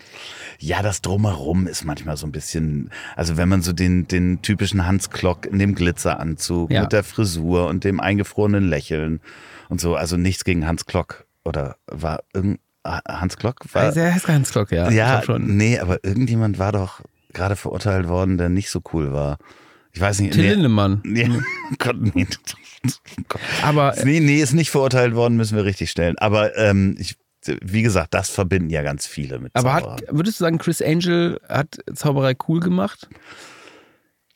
[0.59, 4.87] Ja, das Drumherum ist manchmal so ein bisschen, also wenn man so den, den typischen
[4.87, 6.83] Hans Klock in dem Glitzeranzug ja.
[6.83, 9.21] mit der Frisur und dem eingefrorenen Lächeln
[9.69, 13.83] und so, also nichts gegen Hans Klock oder war irgend, Hans Klock war.
[13.83, 14.91] Also er heißt Hans Klock, ja.
[14.91, 15.57] Ja, schon.
[15.57, 19.39] nee, aber irgendjemand war doch gerade verurteilt worden, der nicht so cool war.
[19.93, 20.35] Ich weiß nicht.
[20.35, 21.01] Till nee, Lindemann.
[21.05, 21.29] Nee,
[21.79, 22.27] Gott, nee.
[23.63, 26.17] Aber nee, nee, ist nicht verurteilt worden, müssen wir richtig stellen.
[26.19, 27.17] Aber ähm, ich,
[27.63, 31.41] wie gesagt, das verbinden ja ganz viele mit Aber hat, würdest du sagen, Chris Angel
[31.49, 33.09] hat Zauberei cool gemacht?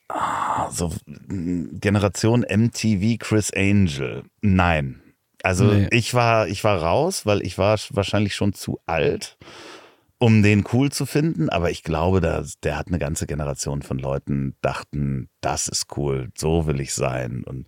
[0.09, 0.92] Ah, so
[1.28, 4.24] Generation MTV Chris Angel.
[4.42, 5.00] Nein.
[5.42, 5.88] Also Nee.
[5.90, 9.37] ich war, ich war raus, weil ich war wahrscheinlich schon zu alt,
[10.18, 11.48] um den cool zu finden.
[11.48, 16.31] Aber ich glaube, da, der hat eine ganze Generation von Leuten dachten, das ist cool,
[16.37, 17.42] so will ich sein.
[17.44, 17.66] Und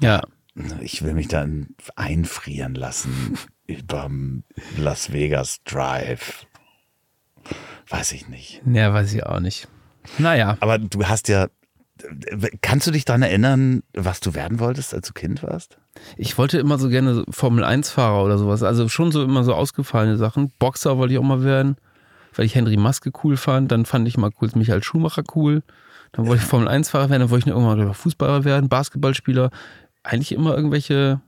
[0.00, 0.22] Ja.
[0.80, 4.44] ich will mich dann einfrieren lassen überm
[4.78, 6.46] Las Vegas Drive.
[7.88, 8.62] Weiß ich nicht.
[8.66, 9.68] Ja, weiß ich auch nicht.
[10.18, 10.56] Naja.
[10.60, 11.48] Aber du hast ja,
[12.62, 15.78] kannst du dich daran erinnern, was du werden wolltest, als du Kind warst?
[16.16, 18.62] Ich wollte immer so gerne Formel-1-Fahrer oder sowas.
[18.62, 20.52] Also schon so immer so ausgefallene Sachen.
[20.58, 21.76] Boxer wollte ich auch mal werden,
[22.34, 23.72] weil ich Henry Maske cool fand.
[23.72, 25.62] Dann fand ich mal kurz Michael Schumacher cool.
[26.12, 27.22] Dann wollte ich Formel-1-Fahrer werden.
[27.22, 29.50] Dann wollte ich irgendwann Fußballer werden, Basketballspieler.
[30.02, 31.20] Eigentlich immer irgendwelche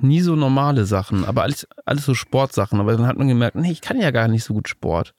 [0.00, 2.80] nie so normale Sachen, aber alles, alles so Sportsachen.
[2.80, 5.14] Aber dann hat man gemerkt, nee, ich kann ja gar nicht so gut Sport.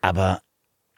[0.00, 0.40] Aber,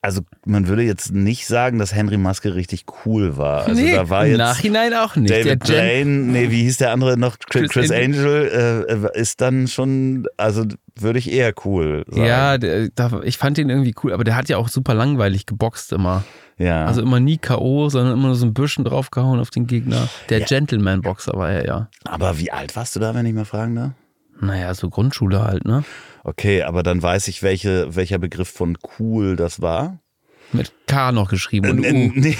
[0.02, 3.66] also man würde jetzt nicht sagen, dass Henry Maske richtig cool war.
[3.66, 5.30] Also nee, da war im jetzt Nachhinein auch nicht.
[5.30, 7.38] David Der Blaine, nee, wie hieß der andere noch?
[7.38, 10.64] Chris, Chris Angel äh, ist dann schon, also
[10.98, 12.26] würde ich eher cool sagen.
[12.26, 15.44] Ja, der, da, ich fand den irgendwie cool, aber der hat ja auch super langweilig
[15.46, 16.24] geboxt immer.
[16.56, 16.86] ja.
[16.86, 20.08] Also immer nie K.O., sondern immer nur so ein bisschen draufgehauen auf den Gegner.
[20.30, 20.46] Der Ja.
[20.46, 21.88] Gentleman-Boxer war er ja.
[22.04, 23.90] aber wie alt warst du da, wenn ich mal fragen darf?
[24.40, 25.84] Naja, so Grundschule halt, ne?
[26.24, 30.00] Okay, aber dann weiß ich, welche, welcher Begriff von cool das war.
[30.52, 31.83] Mit K noch geschrieben und U.
[32.14, 32.37] nee,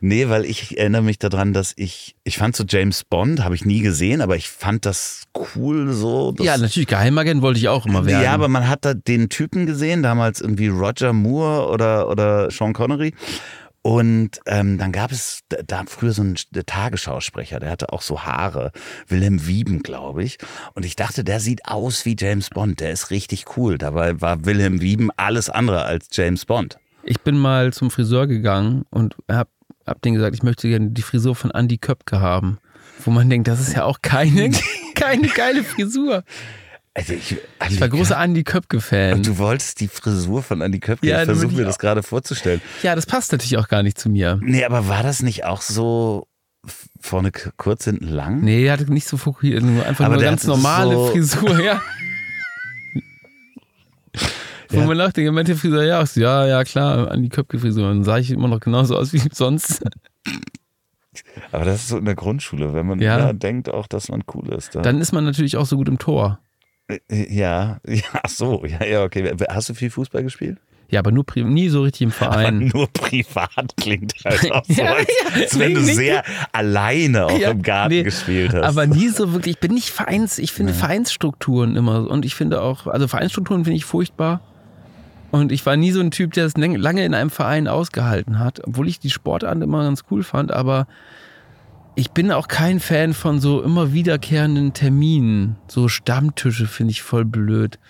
[0.00, 3.64] nee, weil ich erinnere mich daran, dass ich, ich fand so James Bond, habe ich
[3.64, 6.34] nie gesehen, aber ich fand das cool so.
[6.40, 8.24] Ja, natürlich, Geheimagent wollte ich auch immer werden.
[8.24, 12.72] Ja, aber man hat da den Typen gesehen, damals irgendwie Roger Moore oder, oder Sean
[12.72, 13.14] Connery.
[13.82, 16.36] Und ähm, dann gab es da, früher so einen
[16.66, 18.72] Tagesschausprecher, der hatte auch so Haare,
[19.06, 20.38] Wilhelm Wieben, glaube ich.
[20.74, 23.78] Und ich dachte, der sieht aus wie James Bond, der ist richtig cool.
[23.78, 26.78] Dabei war Wilhelm Wieben alles andere als James Bond.
[27.04, 29.48] Ich bin mal zum Friseur gegangen und hab,
[29.86, 32.58] hab denen gesagt, ich möchte gerne die Frisur von Andy Köpke haben.
[33.04, 34.50] Wo man denkt, das ist ja auch keine,
[34.94, 36.24] keine geile Frisur.
[36.98, 37.36] Also ich,
[37.70, 39.14] Ich war großer Andy Köpke-Fan.
[39.18, 41.06] Und du wolltest die Frisur von Andy Köpke.
[41.06, 42.60] Ja, ich versuche mir das gerade vorzustellen.
[42.82, 44.40] Ja, das passt natürlich auch gar nicht zu mir.
[44.42, 46.26] Nee, aber war das nicht auch so
[47.00, 48.40] vorne kurz, hinten lang?
[48.40, 51.60] Nee, er hatte nicht so fokussiert, nur einfach Aber nur der ganz normale so- Frisur,
[51.62, 51.80] ja.
[54.70, 54.86] Wo Ja.
[54.86, 57.84] man dachte, er meinte Frisur, ja, so, ja, ja, klar, an die Köpke-Frisur.
[57.88, 59.82] Dann sah ich immer noch genauso aus wie sonst.
[61.52, 63.16] Aber das ist so in der Grundschule, wenn man Ja.
[63.18, 64.74] da denkt auch, dass man cool ist.
[64.74, 64.82] Da.
[64.82, 66.40] Dann ist man natürlich auch so gut im Tor.
[66.88, 66.98] Äh,
[67.34, 69.30] ja, ja, ach so, ja, ja, okay.
[69.48, 70.58] Hast du viel Fußball gespielt?
[70.90, 72.70] Ja, aber nur nie so richtig im Aber Verein.
[72.72, 77.38] nur privat klingt halt auch so, Ja, als, ja, als wenn du sehr alleine auch
[77.38, 78.64] Ja, im Garten nee, gespielt hast.
[78.64, 82.62] Aber nie so wirklich, ich bin nicht Vereins, ich finde Vereinsstrukturen immer und ich finde
[82.62, 84.40] auch, also Vereinsstrukturen finde ich furchtbar.
[85.30, 88.66] Und ich war nie so ein Typ, der es lange in einem Verein ausgehalten hat,
[88.66, 90.86] obwohl ich die Sportart immer ganz cool fand, aber
[91.98, 95.56] ich bin auch kein Fan von so immer wiederkehrenden Terminen.
[95.66, 97.80] So Stammtische finde ich voll blöd.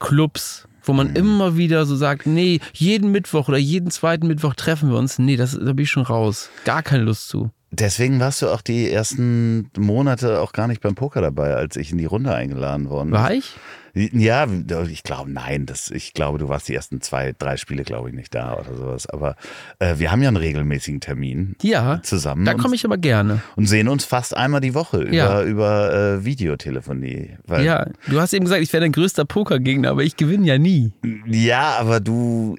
[0.00, 4.90] Clubs, wo man immer wieder so sagt, nee, jeden Mittwoch oder jeden zweiten Mittwoch treffen
[4.90, 5.18] wir uns.
[5.18, 6.50] Nee, das, da bin ich schon raus.
[6.66, 7.52] Gar keine Lust zu.
[7.70, 11.90] Deswegen warst du auch die ersten Monate auch gar nicht beim Poker dabei, als ich
[11.90, 13.54] in die Runde eingeladen worden War ich?
[13.94, 14.46] Ja,
[14.90, 18.14] ich glaube, nein, das, ich glaube, du warst die ersten zwei, drei Spiele, glaube ich,
[18.14, 19.06] nicht da oder sowas.
[19.08, 19.36] Aber
[19.78, 22.00] äh, wir haben ja einen regelmäßigen Termin Ja.
[22.02, 23.40] zusammen Da komme ich aber gerne.
[23.56, 25.42] und sehen uns fast einmal die Woche über, Ja.
[25.44, 27.36] über äh, Videotelefonie.
[27.62, 30.92] Ja, du hast eben gesagt, ich wäre dein größter Pokergegner, aber ich gewinne ja nie.
[31.26, 32.56] ja, aber du,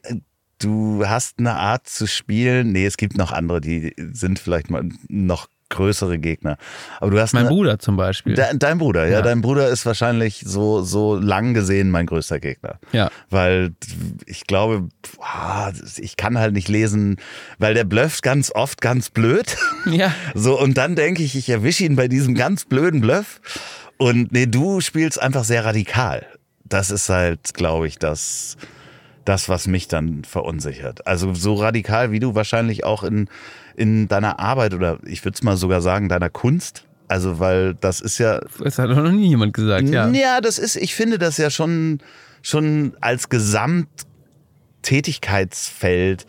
[0.59, 2.71] du hast eine Art zu spielen.
[2.71, 6.57] Nee, es gibt noch andere, die sind vielleicht mal noch größere Gegner.
[6.99, 8.33] Aber du hast Mein eine, Bruder zum Beispiel.
[8.33, 9.21] De, dein Bruder, ja, Ja.
[9.21, 12.79] dein Bruder ist wahrscheinlich so, so lang gesehen mein größter Gegner.
[12.91, 13.09] ja.
[13.29, 13.73] Weil
[14.25, 17.17] ich glaube, boah, ich kann halt nicht lesen,
[17.59, 19.55] weil der blufft ganz oft ganz blöd.
[19.85, 20.11] Ja.
[20.33, 23.39] So, und dann denke ich, ich erwische ihn bei diesem ganz blöden Bluff.
[23.97, 26.25] Und nee, du spielst einfach sehr radikal.
[26.63, 28.57] Das ist halt, glaube ich, das,
[29.25, 31.05] das, was mich dann verunsichert.
[31.05, 33.29] Also so radikal wie du wahrscheinlich auch in,
[33.77, 36.85] in deiner Arbeit oder ich würde es mal sogar sagen, deiner Kunst.
[37.07, 40.07] Also, weil das ist ja, Das hat doch noch nie jemand gesagt, ja.
[40.09, 41.99] ja, das ist, ich finde das ja schon,
[42.41, 46.25] schon als Gesamttätigkeitsfeld.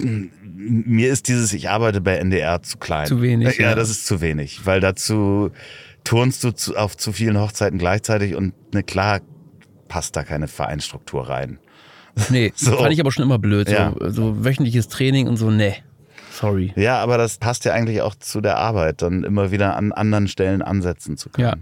[0.00, 3.06] Mir ist dieses, ich arbeite bei NDR zu klein.
[3.06, 3.74] Zu wenig, Ja, ja.
[3.76, 5.50] das ist zu wenig, weil dazu
[6.04, 9.20] turnst du zu, auf zu vielen Hochzeiten gleichzeitig und ne, klar
[9.88, 11.58] passt da keine Vereinsstruktur rein.
[12.30, 12.76] Nee, So.
[12.76, 13.68] fand ich aber schon immer blöd.
[13.68, 13.94] Ja.
[14.00, 15.74] So, so wöchentliches Training und so, nee.
[16.38, 16.72] Sorry.
[16.76, 20.28] Ja, aber das passt ja eigentlich auch zu der Arbeit, dann immer wieder an anderen
[20.28, 21.48] Stellen ansetzen zu können.
[21.48, 21.54] Ja.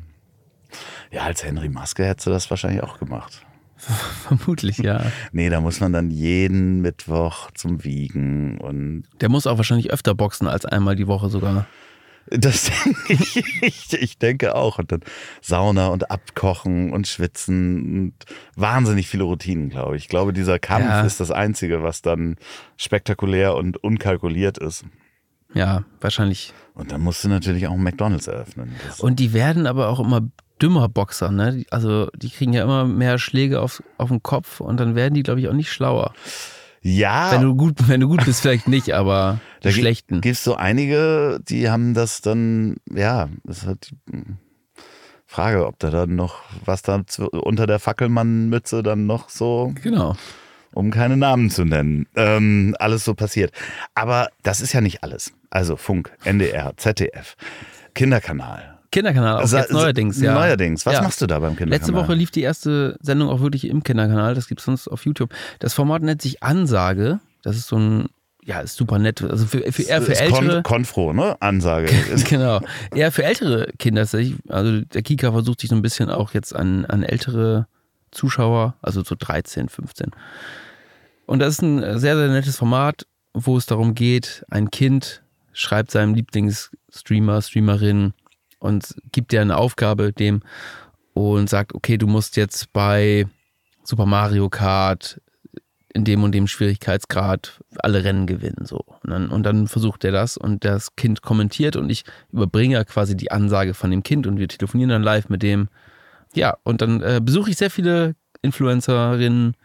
[1.10, 3.46] Ja, als Henry Maske hättest du das wahrscheinlich auch gemacht.
[4.28, 5.00] Vermutlich, ja.
[5.32, 9.04] Nee, da muss man dann jeden Mittwoch zum Wiegen und.
[9.20, 11.66] Der muss auch wahrscheinlich öfter boxen als einmal die Woche sogar.
[12.30, 14.78] Das denke ich, ich, ich denke auch.
[14.78, 15.00] Und dann
[15.42, 18.14] Sauna und Abkochen und Schwitzen und
[18.56, 20.04] wahnsinnig viele Routinen, glaube ich.
[20.04, 21.02] Ich glaube, dieser Kampf Ja.
[21.02, 22.36] ist das Einzige, was dann
[22.76, 24.84] spektakulär und unkalkuliert ist.
[25.54, 26.52] Ja, wahrscheinlich.
[26.74, 28.74] Und dann musst du natürlich auch einen McDonalds eröffnen.
[28.86, 30.20] Das, Und die werden aber auch immer
[30.60, 31.64] dümmer Boxer, ne?
[31.70, 35.22] Also die kriegen ja immer mehr Schläge auf, auf den Kopf und dann werden die,
[35.22, 36.12] glaube ich, auch nicht schlauer.
[36.86, 40.20] Ja, Wenn du gut, wenn du gut bist, vielleicht nicht, aber Da schlechten.
[40.20, 44.22] gibt es so einige, die haben das dann, ja, das ist halt die
[45.26, 50.14] Frage, ob da dann noch, was da unter der Fackelmann-Mütze dann noch so Genau.
[50.72, 53.50] um keine Namen zu nennen, ähm, alles so passiert.
[53.94, 55.32] Aber das ist ja nicht alles.
[55.50, 57.36] Also Funk, NDR, ZDF,
[57.94, 58.75] Kinderkanal.
[58.96, 60.32] Kinderkanal, auch jetzt neuerdings, ja.
[60.34, 60.86] Neuerdings.
[60.86, 61.02] Was Ja.
[61.02, 61.78] machst du da beim Kinderkanal?
[61.78, 64.34] Letzte Woche lief die erste Sendung auch wirklich im Kinderkanal.
[64.34, 65.34] Das gibt es sonst auf YouTube.
[65.58, 67.20] Das Format nennt sich Ansage.
[67.42, 68.06] Das ist so ein,
[68.42, 69.22] ja, ist super nett.
[69.22, 70.62] Also für, für eher für Ist ältere.
[70.62, 71.36] Kon Konfro, ne?
[71.40, 71.88] Ansage.
[72.28, 72.60] Genau.
[72.94, 74.02] Eher für ältere Kinder.
[74.02, 74.36] tatsächlich.
[74.48, 77.66] Also der Kika versucht sich so ein bisschen auch jetzt an, an ältere
[78.12, 80.10] Zuschauer, also so 13, 15.
[81.26, 85.90] Und das ist ein sehr, sehr nettes Format, wo es darum geht, ein Kind schreibt
[85.90, 88.14] seinem Lieblingsstreamer, Streamerin
[88.66, 90.42] und gibt dir eine Aufgabe dem
[91.14, 93.26] und sagt, okay, du musst jetzt bei
[93.84, 95.20] Super Mario Kart
[95.94, 98.66] in dem und dem Schwierigkeitsgrad alle Rennen gewinnen.
[98.66, 98.84] So.
[99.02, 103.16] Und, dann, und dann versucht er das und das Kind kommentiert und ich überbringe quasi
[103.16, 105.68] die Ansage von dem Kind und wir telefonieren dann live mit dem.
[106.34, 109.56] Ja, und dann äh, besuche ich sehr viele Influencerinnen,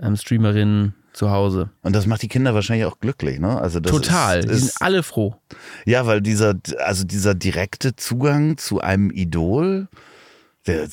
[0.00, 1.70] ähm, Streamerinnen zu Hause.
[1.82, 3.60] Und das macht die Kinder wahrscheinlich auch glücklich, ne?
[3.60, 4.38] Also das Total.
[4.40, 5.34] Ist, die sind ist, alle froh.
[5.84, 9.88] ja, weil dieser, also dieser direkte Zugang zu einem Idol,
[10.66, 10.86] der,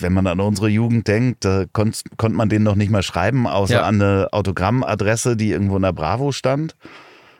[0.00, 3.46] wenn man an unsere Jugend denkt, da konnt, konnte man den noch nicht mal schreiben,
[3.46, 3.82] außer Ja.
[3.84, 6.74] an eine Autogrammadresse, die irgendwo in der Bravo stand.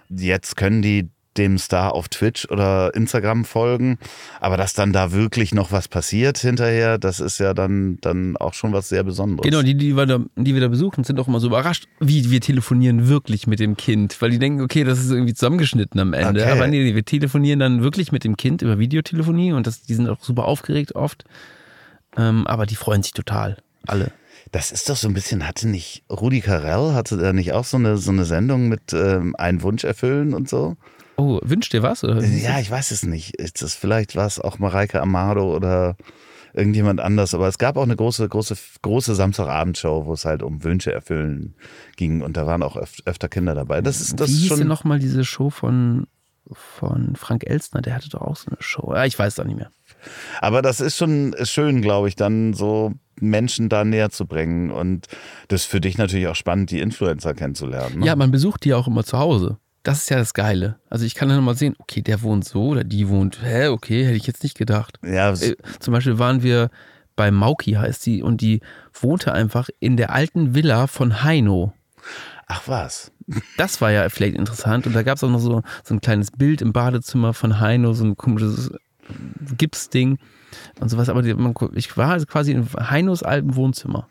[0.08, 3.98] Jetzt können die dem Star auf Twitch oder Instagram folgen,
[4.40, 8.54] aber dass dann da wirklich noch was passiert hinterher, das ist ja dann, dann auch
[8.54, 9.48] schon was sehr Besonderes.
[9.48, 12.30] Genau, die, die, wir da, die wir da besuchen, sind auch immer so überrascht, wie
[12.30, 14.20] wir telefonieren wirklich mit dem Kind.
[14.20, 16.42] Weil die denken, okay, das ist irgendwie zusammengeschnitten am Ende.
[16.42, 16.50] Okay.
[16.50, 20.08] Aber nee, wir telefonieren dann wirklich mit dem Kind über Videotelefonie und das, die sind
[20.08, 21.24] auch super aufgeregt oft.
[22.16, 23.56] Ähm, aber die freuen sich total.
[23.86, 24.12] Alle.
[24.52, 27.76] Das ist doch so ein bisschen, hatte nicht Rudi Carell, hatte da nicht auch so
[27.76, 30.76] eine, so eine Sendung mit ähm, einen Wunsch erfüllen und so?
[31.16, 32.02] Oh, wünscht dir was?
[32.04, 32.22] Oder?
[32.24, 33.36] Ja, ich weiß es nicht.
[33.36, 35.96] Ist das, vielleicht war es auch Mareike Amado oder
[36.54, 40.62] irgendjemand anders, aber es gab auch eine große, große, große Samstagabendshow, wo es halt um
[40.62, 41.54] Wünsche erfüllen
[41.96, 43.80] ging und da waren auch öf öfter Kinder dabei.
[43.80, 44.58] Das ist das Wie hieß schon.
[44.58, 46.06] denn nochmal diese Show von,
[46.52, 47.82] von Frank Elstner?
[47.82, 48.92] Der hatte doch auch so eine Show.
[48.94, 49.70] Ja, ich weiß doch nicht mehr.
[50.40, 55.08] Aber das ist schon schön, glaube ich, dann so Menschen da näher zu bringen und
[55.48, 58.00] das ist für dich natürlich auch spannend, die Influencer kennenzulernen.
[58.00, 58.06] Ne?
[58.06, 59.58] Ja, man besucht die auch immer zu Hause.
[59.84, 60.80] Das ist ja das Geile.
[60.90, 64.04] Also ich kann dann mal sehen, okay, der wohnt so oder die wohnt, hä, okay,
[64.04, 64.98] hätte ich jetzt nicht gedacht.
[65.04, 66.70] ja, Äh, Zum Beispiel waren wir
[67.16, 68.60] bei Mauki, heißt sie, und die
[68.92, 71.72] wohnte einfach in der alten Villa von Heino.
[72.46, 73.12] ach was.
[73.56, 74.86] Das war ja vielleicht interessant.
[74.86, 77.92] Und da gab es auch noch so, so ein kleines Bild im Badezimmer von Heino,
[77.92, 78.70] so ein komisches
[79.56, 80.18] Gipsding
[80.80, 81.08] und sowas.
[81.08, 81.34] Aber die,
[81.74, 84.08] ich war also quasi in Heinos altem Wohnzimmer.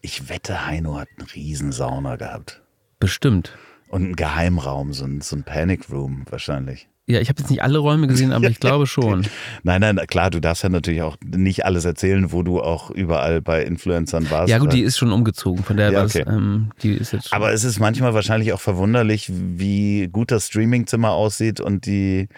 [0.00, 2.62] Ich wette, Heino hat einen riesen Sauna gehabt.
[3.00, 3.56] Bestimmt.
[3.92, 6.88] Und einen Geheimraum, so ein, so ein Panic Room wahrscheinlich.
[7.06, 9.26] Ja, ich habe jetzt nicht alle Räume gesehen, aber ich glaube schon.
[9.64, 13.42] Nein, nein, klar, du darfst ja natürlich auch nicht alles erzählen, wo du auch überall
[13.42, 14.48] bei Influencern warst.
[14.48, 16.22] Ja, gut, die ist schon umgezogen, von daher Ja, okay.
[16.24, 17.36] das, ähm, die ist jetzt schon.
[17.36, 22.28] Aber es ist manchmal wahrscheinlich auch verwunderlich, wie gut das Streamingzimmer aussieht und die,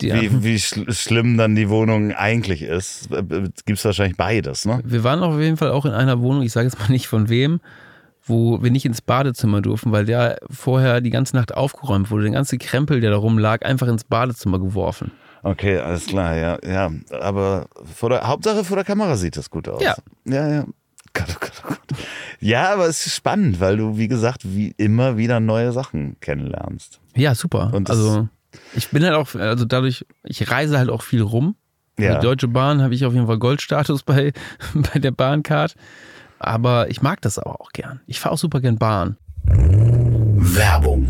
[0.00, 3.10] die, wie, wie schl schlimm dann die Wohnung eigentlich ist.
[3.10, 4.80] Gibt es wahrscheinlich beides, ne?
[4.82, 7.28] Wir waren auf jeden Fall auch in einer Wohnung, ich sage jetzt mal nicht von
[7.28, 7.60] wem,
[8.26, 12.24] wo wir nicht ins Badezimmer durften, weil der vorher die ganze Nacht aufgeräumt wurde.
[12.24, 15.12] Der ganze Krempel, der da rumlag, einfach ins Badezimmer geworfen.
[15.42, 16.90] Okay, alles klar, ja, ja.
[17.20, 19.80] Aber vor der, Hauptsache vor der Kamera sieht das gut aus.
[19.80, 19.94] Ja.
[20.24, 20.64] Ja, ja.
[21.14, 21.98] Gott, oh Gott, oh Gott.
[22.40, 27.00] Ja, aber es ist spannend, weil du, wie gesagt, wie immer wieder neue Sachen kennenlernst.
[27.14, 27.70] Ja, super.
[27.72, 28.28] Und also
[28.74, 31.56] ich bin halt auch, also dadurch, ich reise halt auch viel rum.
[31.98, 32.16] Ja.
[32.16, 34.32] Die Deutsche Bahn habe ich auf jeden Fall Goldstatus bei,
[34.74, 35.74] bei der Bahncard.
[36.38, 38.00] Aber ich mag das aber auch gern.
[38.06, 39.16] Ich fahre auch super gern Bahn.
[39.44, 41.08] Werbung.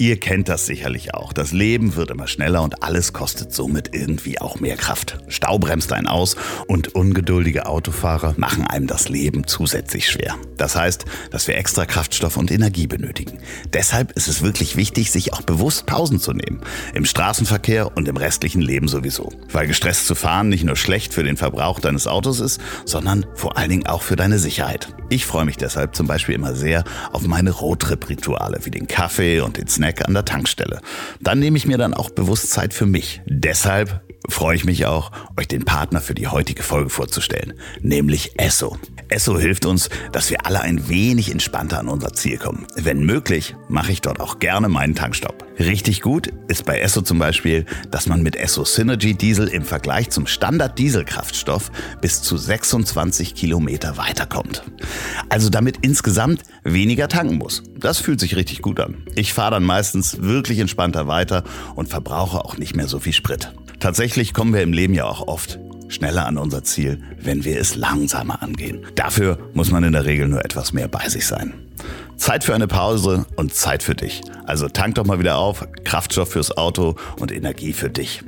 [0.00, 1.32] Ihr kennt das sicherlich auch.
[1.32, 5.18] Das Leben wird immer schneller und alles kostet somit irgendwie auch mehr Kraft.
[5.26, 6.36] Stau bremst einen aus
[6.68, 10.36] und ungeduldige Autofahrer machen einem das Leben zusätzlich schwer.
[10.56, 13.40] Das heißt, dass wir extra Kraftstoff und Energie benötigen.
[13.72, 16.60] Deshalb ist es wirklich wichtig, sich auch bewusst Pausen zu nehmen.
[16.94, 19.32] Im Straßenverkehr und im restlichen Leben sowieso.
[19.50, 23.56] Weil gestresst zu fahren nicht nur schlecht für den Verbrauch deines Autos ist, sondern vor
[23.56, 24.94] allen Dingen auch für deine Sicherheit.
[25.08, 29.56] Ich freue mich deshalb zum Beispiel immer sehr auf meine Roadtrip-Rituale wie den Kaffee und
[29.56, 30.80] den Snack Snack an der Tankstelle.
[31.20, 33.22] Dann nehme ich mir dann auch bewusst Zeit für mich.
[33.26, 38.76] Deshalb freue ich mich auch, euch den Partner für die heutige Folge vorzustellen, nämlich Esso.
[39.08, 42.66] Esso hilft uns, dass wir alle ein wenig entspannter an unser Ziel kommen.
[42.76, 45.44] Wenn möglich, mache ich dort auch gerne meinen Tankstopp.
[45.58, 50.10] Richtig gut ist bei Esso zum Beispiel, dass man mit Esso Synergy Diesel im Vergleich
[50.10, 54.62] zum Standard Dieselkraftstoff bis zu 26 Kilometer weiterkommt.
[55.30, 57.62] Also damit insgesamt weniger tanken muss.
[57.76, 59.04] Das fühlt sich richtig gut an.
[59.14, 63.52] Ich fahre dann meistens wirklich entspannter weiter und verbrauche auch nicht mehr so viel Sprit.
[63.80, 67.76] Tatsächlich kommen wir im Leben ja auch oft schneller an unser Ziel, wenn wir es
[67.76, 68.84] langsamer angehen.
[68.94, 71.54] Dafür muss man in der Regel nur etwas mehr bei sich sein.
[72.16, 74.20] Zeit für eine Pause und Zeit für dich.
[74.44, 78.22] Also tank doch mal wieder auf, Kraftstoff fürs Auto und Energie für dich.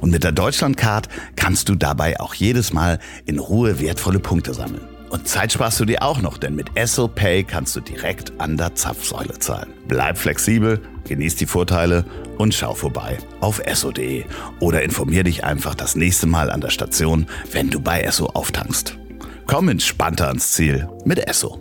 [0.00, 4.97] Und mit der Deutschlandcard kannst du dabei auch jedes Mal in Ruhe wertvolle Punkte sammeln.
[5.10, 8.56] Und Zeit sparst du dir auch noch, denn mit Esso Pay kannst du direkt an
[8.56, 9.72] der Zapfsäule zahlen.
[9.86, 12.04] Bleib flexibel, genieß die Vorteile
[12.36, 14.24] und schau vorbei auf esso.de
[14.60, 18.98] oder informier dich einfach das nächste Mal an der Station, wenn du bei Esso auftankst.
[19.46, 21.58] Komm entspannter ans Ziel mit Esso.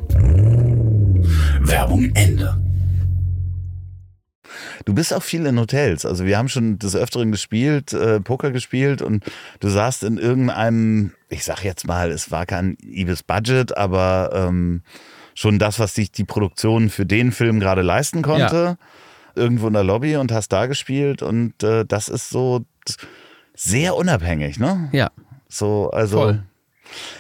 [1.62, 2.67] Werbung Ende.
[4.88, 6.06] Du bist auch viel in Hotels.
[6.06, 9.22] Also wir haben schon des Öfteren gespielt, äh, Poker gespielt und
[9.60, 14.84] du saßt in irgendeinem, ich sag jetzt mal, es war kein Ibis Budget, aber ähm,
[15.36, 18.56] schon das, was sich die Produktion für den Film gerade leisten konnte.
[18.56, 18.78] Ja.
[19.36, 22.64] Irgendwo in der Lobby und hast da gespielt und äh, das ist so
[23.54, 24.88] sehr unabhängig, ne?
[24.94, 25.12] Ja.
[25.50, 26.18] So, also.
[26.20, 26.44] Voll.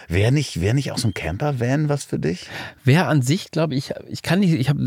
[0.07, 2.47] Wäre nicht, wär nicht auch so ein Camper-Van was für dich?
[2.83, 4.83] Wäre an sich, glaube ich, ich kann nicht, ich habe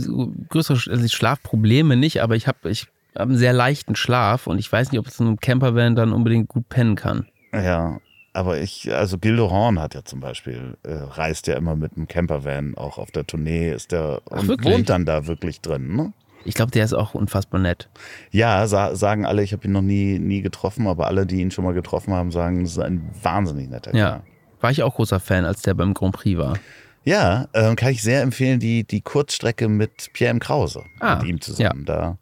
[0.49, 4.71] größere also Schlafprobleme nicht, aber ich habe ich hab einen sehr leichten Schlaf und ich
[4.71, 7.27] weiß nicht, ob es in einem Camper-Van dann unbedingt gut pennen kann.
[7.53, 7.99] Ja,
[8.33, 12.07] aber ich, also Gildo Horn hat ja zum Beispiel, äh, reist ja immer mit einem
[12.07, 14.73] Campervan auch auf der Tournee, ist der Ach, und wirklich?
[14.73, 16.13] wohnt dann da wirklich drin, ne?
[16.45, 17.91] Ich glaube, der ist auch unfassbar nett.
[18.31, 21.51] Ja, sa sagen alle, ich habe ihn noch nie, nie getroffen, aber alle, die ihn
[21.51, 24.11] schon mal getroffen haben, sagen, das ist ein wahnsinnig netter ja.
[24.11, 24.23] Kerl.
[24.61, 26.59] War ich auch großer Fan, als der beim Grand Prix war.
[27.05, 30.39] Ja, äh, kann ich sehr empfehlen, die, die Kurzstrecke mit Pierre M.
[30.39, 31.87] Krause, ah, mit ihm zusammen.
[31.89, 32.19] Ja.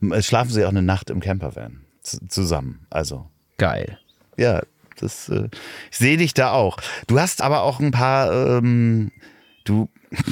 [0.00, 2.86] Da schlafen sie auch eine Nacht im Campervan zusammen.
[2.90, 3.28] Also.
[3.58, 3.98] Geil.
[4.36, 4.62] Ja,
[4.98, 5.48] das, äh,
[5.90, 6.78] ich sehe dich da auch.
[7.06, 9.12] Du hast aber auch ein paar, ähm,
[9.64, 9.88] du.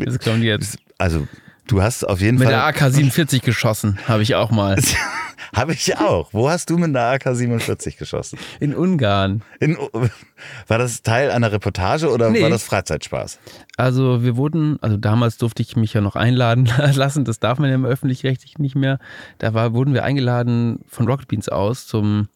[0.00, 0.78] Das kommt jetzt.
[0.96, 1.26] Also,
[1.66, 2.68] du hast auf jeden mit Fall.
[2.68, 4.80] Mit der AK-47 geschossen, habe ich auch mal.
[5.54, 6.28] Habe ich auch.
[6.32, 8.38] Wo hast du mit einer AK-47 geschossen?
[8.60, 9.42] In Ungarn.
[9.60, 9.76] In,
[10.66, 12.42] war das Teil einer Reportage oder nee.
[12.42, 13.38] war das Freizeitspaß?
[13.76, 17.68] Also wir wurden, also damals durfte ich mich ja noch einladen lassen, das darf man
[17.68, 18.98] ja im öffentlich-rechtlich nicht mehr.
[19.38, 22.28] Da war, wurden wir eingeladen von Rocket Beans aus zum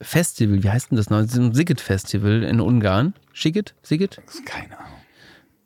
[0.00, 1.24] Festival, wie heißt denn das noch?
[1.26, 3.14] Zum Sigit Festival in Ungarn.
[3.34, 3.74] Sigit?
[3.82, 4.20] Sigit?
[4.46, 5.00] Keine Ahnung.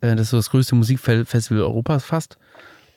[0.01, 2.37] Äh, das ist so das größte Musikfestival Europas fast.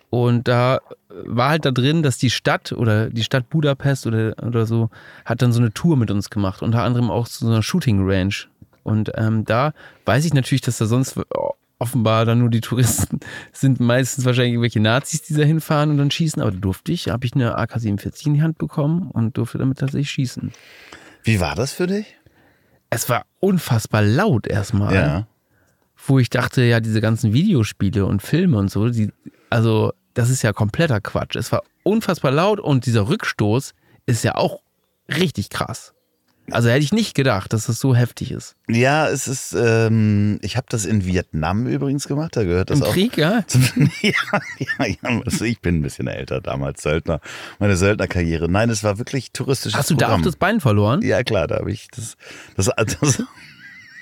[0.10, 4.66] Und da war halt da drin, dass die Stadt oder die Stadt Budapest oder, oder
[4.66, 4.90] so
[5.26, 8.08] hat dann so eine Tour mit uns gemacht, unter anderem auch zu so einer Shooting
[8.08, 8.34] Range.
[8.84, 9.74] Und ähm, da
[10.06, 11.20] weiß ich natürlich, dass da sonst
[11.80, 13.20] offenbar dann nur die Touristen
[13.52, 16.42] sind, meistens wahrscheinlich irgendwelche Nazis, die da hinfahren und dann schießen.
[16.42, 19.80] Aber da durfte ich, habe ich eine AK-47 in die Hand bekommen und durfte damit
[19.80, 20.52] tatsächlich schießen.
[21.24, 22.16] Wie war das für dich?
[22.90, 24.96] Es war unfassbar laut erstmal.
[24.96, 25.28] Ja.
[26.06, 29.12] Wo ich dachte, ja, diese ganzen Videospiele und Filme und so, die,
[29.50, 31.36] also das ist ja kompletter Quatsch.
[31.36, 33.74] Es war unfassbar laut und dieser Rückstoß
[34.08, 34.62] ist ja auch
[35.08, 35.94] richtig krass.
[36.50, 38.56] Also hätte ich nicht gedacht, dass es so heftig ist.
[38.70, 42.86] Ja, es ist, ähm, ich habe das in Vietnam übrigens gemacht, da gehört das Im
[42.86, 42.94] auch.
[42.94, 43.44] Krieg, ja?
[43.48, 43.62] Zum,
[44.02, 44.12] ja,
[44.58, 47.20] ja, ja also ich bin ein bisschen älter damals, Söldner,
[47.60, 48.50] meine Söldnerkarriere.
[48.50, 50.12] Nein, es war wirklich touristisches Hast du Programm.
[50.12, 51.02] da auch das Bein verloren?
[51.04, 52.16] Ja, klar, da habe ich das,
[52.56, 53.24] das, das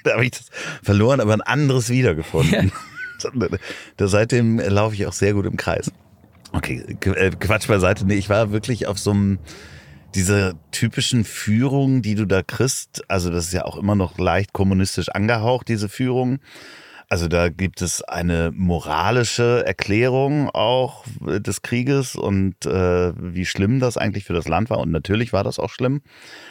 [0.03, 0.45] da habe ich das
[0.83, 2.71] verloren, aber ein anderes wiedergefunden.
[3.97, 5.91] da, seitdem laufe ich auch sehr gut im Kreis.
[6.51, 8.05] Okay, äh, Quatsch beiseite.
[8.05, 9.39] Nee, ich war wirklich auf so einem,
[10.15, 13.03] diese typischen Führungen, die du da kriegst.
[13.09, 16.39] Also das ist ja auch immer noch leicht kommunistisch angehaucht, diese Führung.
[17.09, 23.97] Also da gibt es eine moralische Erklärung auch des Krieges und äh, wie schlimm das
[23.97, 24.79] eigentlich für das Land war.
[24.79, 26.01] Und natürlich war das auch schlimm,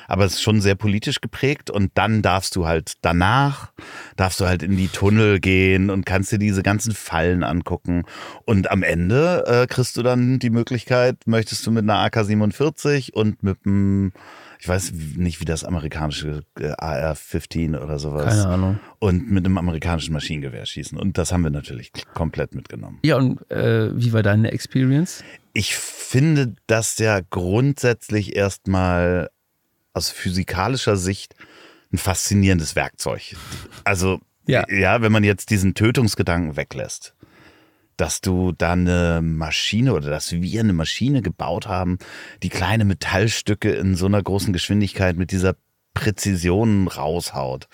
[0.06, 1.70] aber es ist schon sehr politisch geprägt.
[1.70, 3.72] Und dann darfst du halt danach,
[4.16, 8.04] darfst du halt in die Tunnel gehen und kannst dir diese ganzen Fallen angucken.
[8.44, 13.42] Und am Ende äh, kriegst du dann die Möglichkeit, möchtest du mit einer AK-47 und
[13.42, 14.12] mit einem
[14.64, 18.24] ich weiß nicht, wie das amerikanische äh, AR-15 oder sowas.
[18.24, 18.80] Keine Ahnung.
[18.98, 20.96] Und mit einem amerikanischen Maschinengewehr schießen.
[20.96, 22.98] Und das haben wir natürlich komplett mitgenommen.
[23.04, 25.22] Ja, und äh, wie war deine Experience?
[25.52, 29.28] Ich finde das ja grundsätzlich erstmal
[29.92, 31.34] aus physikalischer Sicht
[31.92, 33.36] ein faszinierendes Werkzeug.
[33.84, 37.14] Also, ja, ja wenn man jetzt diesen Tötungsgedanken weglässt
[37.96, 41.98] dass du da eine Maschine oder dass wir eine Maschine gebaut haben,
[42.42, 45.56] die kleine Metallstücke in so einer großen Geschwindigkeit mit dieser
[45.94, 47.68] Präzision raushaut.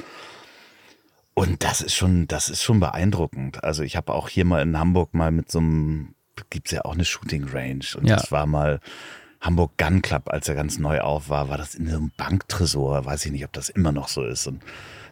[1.34, 3.64] Und das ist schon, das ist schon beeindruckend.
[3.64, 6.14] Also ich habe auch hier mal in Hamburg mal mit so einem,
[6.50, 7.84] gibt's ja auch eine Shooting Range.
[7.96, 8.16] Und ja.
[8.16, 8.80] das war mal
[9.40, 13.06] Hamburg Gun Club, als er ganz neu auf war, war das in einem Banktresor.
[13.06, 14.46] Weiß ich nicht, ob das immer noch so ist.
[14.46, 14.62] Und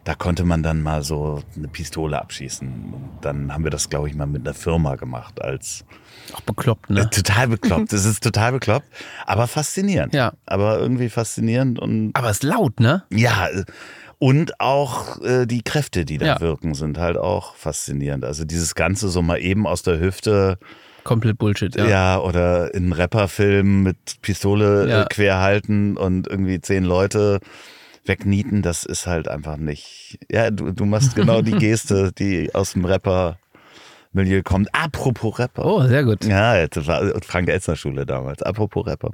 [0.09, 2.67] da konnte man dann mal so eine Pistole abschießen.
[2.67, 5.85] Und dann haben wir das, glaube ich, mal mit einer Firma gemacht als.
[6.33, 7.01] Auch bekloppt, ne?
[7.01, 7.93] Äh, total bekloppt.
[7.93, 8.87] Es ist total bekloppt,
[9.27, 10.15] aber faszinierend.
[10.15, 10.33] Ja.
[10.47, 12.09] Aber irgendwie faszinierend und.
[12.15, 13.03] Aber es ist laut, ne?
[13.11, 13.49] Ja.
[14.17, 16.41] Und auch äh, die Kräfte, die da ja.
[16.41, 18.25] wirken, sind halt auch faszinierend.
[18.25, 20.57] Also dieses Ganze so mal eben aus der Hüfte.
[21.03, 21.85] Komplett Bullshit, ja.
[21.85, 25.03] Ja, oder in Rapperfilmen mit Pistole ja.
[25.03, 27.41] äh, quer halten und irgendwie zehn Leute
[28.09, 30.19] wegnieten, das ist halt einfach nicht.
[30.29, 33.37] Ja, du, du machst genau die Geste, die aus dem Rapper.
[34.11, 34.69] Milieu kommt.
[34.73, 35.63] Apropos Rapper.
[35.63, 36.25] Oh, sehr gut.
[36.25, 38.41] Ja, das war Frank-Elzner Schule damals.
[38.41, 39.11] Apropos Rapper.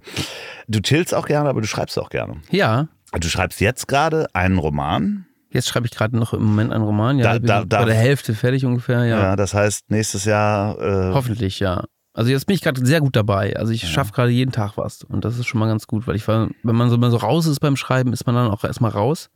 [0.70, 2.38] Du chillst auch gerne, aber du schreibst auch gerne.
[2.50, 2.88] Ja.
[3.12, 5.26] Du schreibst jetzt gerade einen Roman.
[5.50, 7.34] Jetzt schreibe ich gerade noch im Moment einen Roman, ja.
[7.34, 9.20] Da, da, da, bei der Hälfte fertig ungefähr, ja.
[9.20, 10.80] Ja, das heißt nächstes Jahr.
[10.80, 11.84] Äh, Hoffentlich, ja.
[12.16, 13.58] Also jetzt bin ich gerade sehr gut dabei.
[13.58, 13.90] Also ich ja.
[13.90, 15.04] schaffe gerade jeden Tag was.
[15.04, 17.18] Und das ist schon mal ganz gut, weil ich war, wenn man so mal so
[17.18, 19.30] raus ist beim Schreiben, ist man dann auch erstmal raus.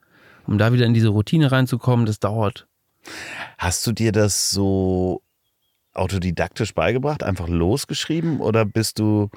[0.47, 2.67] Um da wieder in diese Routine reinzukommen, das dauert.
[3.57, 5.21] Hast du dir das so
[5.93, 9.29] autodidaktisch beigebracht, einfach losgeschrieben oder bist du.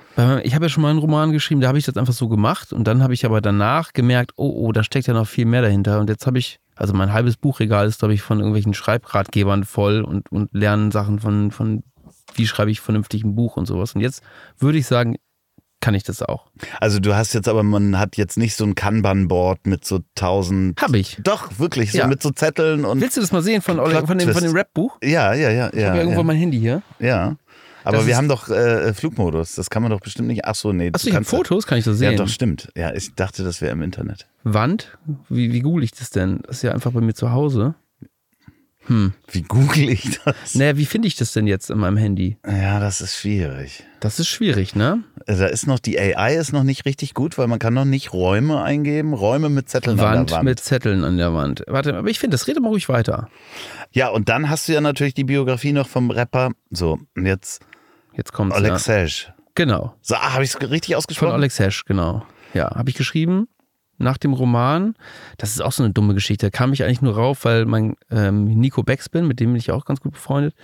[0.44, 2.72] Ich habe ja schon mal einen Roman geschrieben, da habe ich das einfach so gemacht
[2.72, 5.62] und dann habe ich aber danach gemerkt, oh, oh, da steckt ja noch viel mehr
[5.62, 5.98] dahinter.
[5.98, 10.02] Und jetzt habe ich, also mein halbes Buchregal ist, glaube ich, von irgendwelchen Schreibratgebern voll
[10.02, 11.82] und, und lernen Sachen von, von
[12.38, 13.94] wie schreibe ich vernünftig ein Buch und sowas.
[13.94, 14.22] Und jetzt
[14.58, 15.16] würde ich sagen,
[15.80, 16.46] kann ich das auch.
[16.80, 20.80] Also du hast jetzt aber, man hat jetzt nicht so ein Kanban-Board mit so tausend...
[20.80, 21.18] Hab ich.
[21.22, 22.06] Doch, wirklich, so ja.
[22.06, 23.00] mit so Zetteln und...
[23.00, 24.98] Willst du das mal sehen von, von dem, von dem Rap-Buch?
[25.02, 25.68] Ja, ja, ja.
[25.72, 26.24] Ich ja, habe ja irgendwo ja.
[26.24, 26.82] mein Handy hier.
[27.00, 27.36] Ja.
[27.84, 29.56] Aber das wir haben doch äh, Flugmodus.
[29.56, 30.44] Das kann man doch bestimmt nicht.
[30.44, 30.90] Ach so, nee.
[30.92, 32.12] Achso, ich habe Fotos, kann ich das sehen?
[32.12, 32.68] Ja, doch, stimmt.
[32.76, 34.28] Ja, ich dachte, das wäre im Internet.
[34.44, 34.96] Wand?
[35.28, 36.42] Wie, wie google ich das denn?
[36.46, 37.74] Das ist ja einfach bei mir zu Hause.
[38.86, 39.12] Hm.
[39.30, 40.54] Wie google ich das?
[40.54, 42.36] Naja, wie finde ich das denn jetzt in meinem Handy?
[42.46, 43.84] Ja, das ist schwierig.
[44.00, 45.04] Das ist schwierig, ne?
[45.26, 48.12] Da ist noch, die AI ist noch nicht richtig gut, weil man kann noch nicht
[48.12, 49.14] Räume eingeben.
[49.14, 50.44] Räume mit Zetteln Wand an der Wand.
[50.44, 51.62] mit Zetteln an der Wand.
[51.68, 53.28] Warte, aber ich finde, das rede mal ruhig weiter.
[53.92, 56.50] Ja, und dann hast du ja natürlich die Biografie noch vom Rapper.
[56.70, 57.62] So, und jetzt.
[58.14, 58.78] Jetzt kommt Oleg ja.
[58.78, 59.32] Sesh.
[59.54, 59.94] Genau.
[60.02, 61.30] So, ah, habe ich es richtig ausgesprochen?
[61.30, 62.26] Von Oleg Sesh, genau.
[62.52, 63.48] Ja, habe ich geschrieben
[64.02, 64.94] nach dem Roman.
[65.38, 66.46] Das ist auch so eine dumme Geschichte.
[66.46, 69.70] Da kam ich eigentlich nur rauf, weil mein ähm, Nico Beckspin, mit dem bin ich
[69.70, 70.54] auch ganz gut befreundet,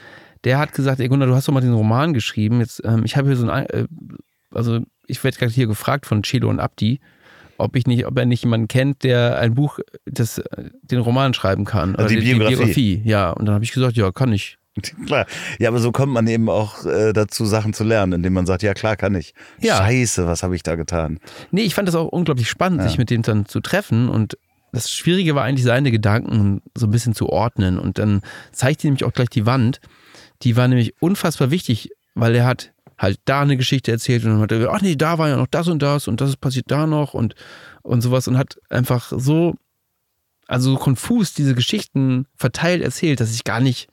[0.45, 2.61] der hat gesagt, ey Gunnar, du hast doch mal den Roman geschrieben.
[2.61, 3.87] Jetzt, ähm, ich habe hier so ein, äh,
[4.53, 7.01] also ich werde gerade hier gefragt von Chelo und Abdi,
[7.57, 10.41] ob ich nicht, ob er nicht jemanden kennt, der ein Buch, das,
[10.83, 11.97] den Roman schreiben kann.
[11.97, 12.51] Also die, die, Biografie.
[12.51, 13.03] die Biografie.
[13.05, 14.58] Ja, und dann habe ich gesagt, ja, kann ich.
[15.07, 15.27] Klar.
[15.59, 18.63] Ja, aber so kommt man eben auch äh, dazu, Sachen zu lernen, indem man sagt,
[18.63, 19.35] ja klar, kann ich.
[19.61, 19.79] Ja.
[19.79, 21.19] Scheiße, was habe ich da getan?
[21.51, 22.89] Nee, ich fand das auch unglaublich spannend, ja.
[22.89, 24.37] sich mit dem dann zu treffen und
[24.73, 27.79] das Schwierige war eigentlich, seine Gedanken so ein bisschen zu ordnen.
[27.79, 28.23] Und dann
[28.53, 29.81] zeigte nämlich auch gleich die Wand.
[30.43, 34.41] Die war nämlich unfassbar wichtig, weil er hat halt da eine Geschichte erzählt und dann
[34.41, 36.41] hat er gesagt, ach nee, da war ja noch das und das und das ist
[36.41, 37.35] passiert da noch und,
[37.83, 39.55] und sowas und hat einfach so,
[40.47, 43.89] also so konfus diese Geschichten verteilt erzählt, dass ich gar nicht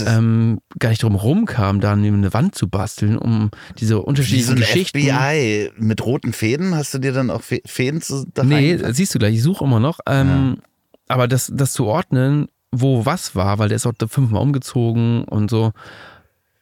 [0.00, 4.66] ähm, gar nicht drum rumkam, da eine Wand zu basteln, um diese unterschiedlichen Wie so
[4.66, 5.00] Geschichten.
[5.00, 9.34] FBI mit roten Fäden, hast du dir dann auch Fäden zu Nee, siehst du gleich,
[9.34, 10.00] ich suche immer noch.
[10.06, 10.64] Ähm, ja.
[11.08, 15.50] Aber das, das zu ordnen, wo was war, weil der ist auch fünfmal umgezogen und
[15.50, 15.72] so.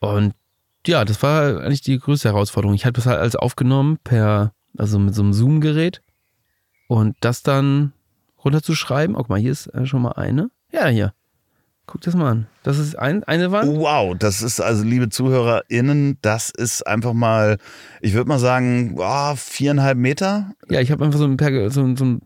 [0.01, 0.35] Und
[0.87, 2.75] ja, das war eigentlich die größte Herausforderung.
[2.75, 6.03] Ich habe das halt alles aufgenommen per, also mit so einem Zoom-Gerät
[6.89, 7.93] und das dann
[8.45, 9.15] runterzuschreiben.
[9.15, 10.51] Guck mal, hier ist äh, schon mal eine.
[10.73, 11.13] Ja, hier.
[11.91, 12.47] Guck das mal an.
[12.63, 13.77] Das ist ein, eine Wand.
[13.77, 17.59] Wow, das ist also, liebe ZuhörerInnen, das ist einfach mal,
[18.01, 20.53] ich würde mal sagen, oh, viereinhalb Meter.
[20.69, 21.37] Ja, ich habe einfach so ein,
[21.71, 22.21] so, so ein.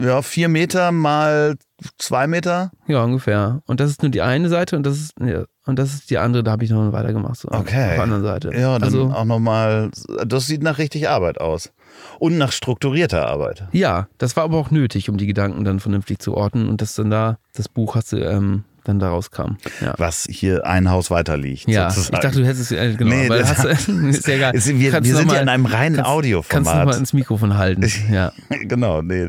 [0.00, 1.56] Ja, vier Meter mal
[1.98, 2.70] zwei Meter?
[2.86, 3.60] Ja, ungefähr.
[3.66, 6.18] Und das ist nur die eine Seite und das ist, ja, und das ist die
[6.18, 7.36] andere, da habe ich noch weitergemacht.
[7.36, 7.60] So, Okay.
[7.60, 8.52] Auf der anderen Seite.
[8.54, 9.90] Ja, dann also, auch nochmal,
[10.26, 11.72] das sieht nach richtig Arbeit aus.
[12.20, 13.66] Und nach strukturierter Arbeit.
[13.72, 16.94] ja, das war aber auch nötig, um die Gedanken dann vernünftig zu orten und dass
[16.94, 19.56] dann da das Buch hast du, ähm, dann da rauskam.
[19.80, 19.94] Ja.
[19.98, 21.68] Was hier ein Haus weiter liegt.
[21.68, 22.16] Ja, sozusagen.
[22.16, 24.58] ich dachte, du hättest es, äh, genau, Nee, weil das- hast, du- ist ja egal.
[24.60, 26.96] Sind- wir Kannst wir sind noch ja mal- in einem reinen Kannst du mal Audioformat.
[26.96, 27.86] ins Mikrofon halten.
[28.10, 28.32] Ja.
[28.62, 29.28] genau, nee.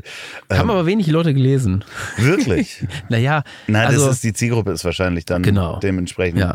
[0.51, 1.84] Haben aber wenig Leute gelesen.
[2.18, 2.86] Wirklich?
[3.10, 5.80] Naja, Nein, also, das ist die Zielgruppe ist wahrscheinlich dann Genau.
[5.80, 6.39] dementsprechend.
[6.39, 6.53] Ja.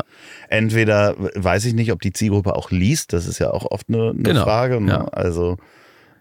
[0.49, 4.11] Entweder weiß ich nicht, ob die Zielgruppe auch liest, das ist ja auch oft eine,
[4.11, 4.79] eine Genau, Frage.
[4.81, 4.91] Ne?
[4.91, 5.05] ja.
[5.05, 5.57] Also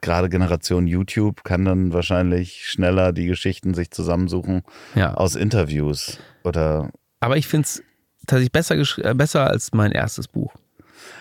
[0.01, 4.63] gerade Generation YouTube kann dann wahrscheinlich schneller die Geschichten sich zusammensuchen
[4.95, 5.15] ja.
[5.15, 6.91] aus Interviews oder
[7.21, 7.83] aber ich finde es
[8.27, 10.53] tatsächlich besser, äh, besser als mein erstes Buch.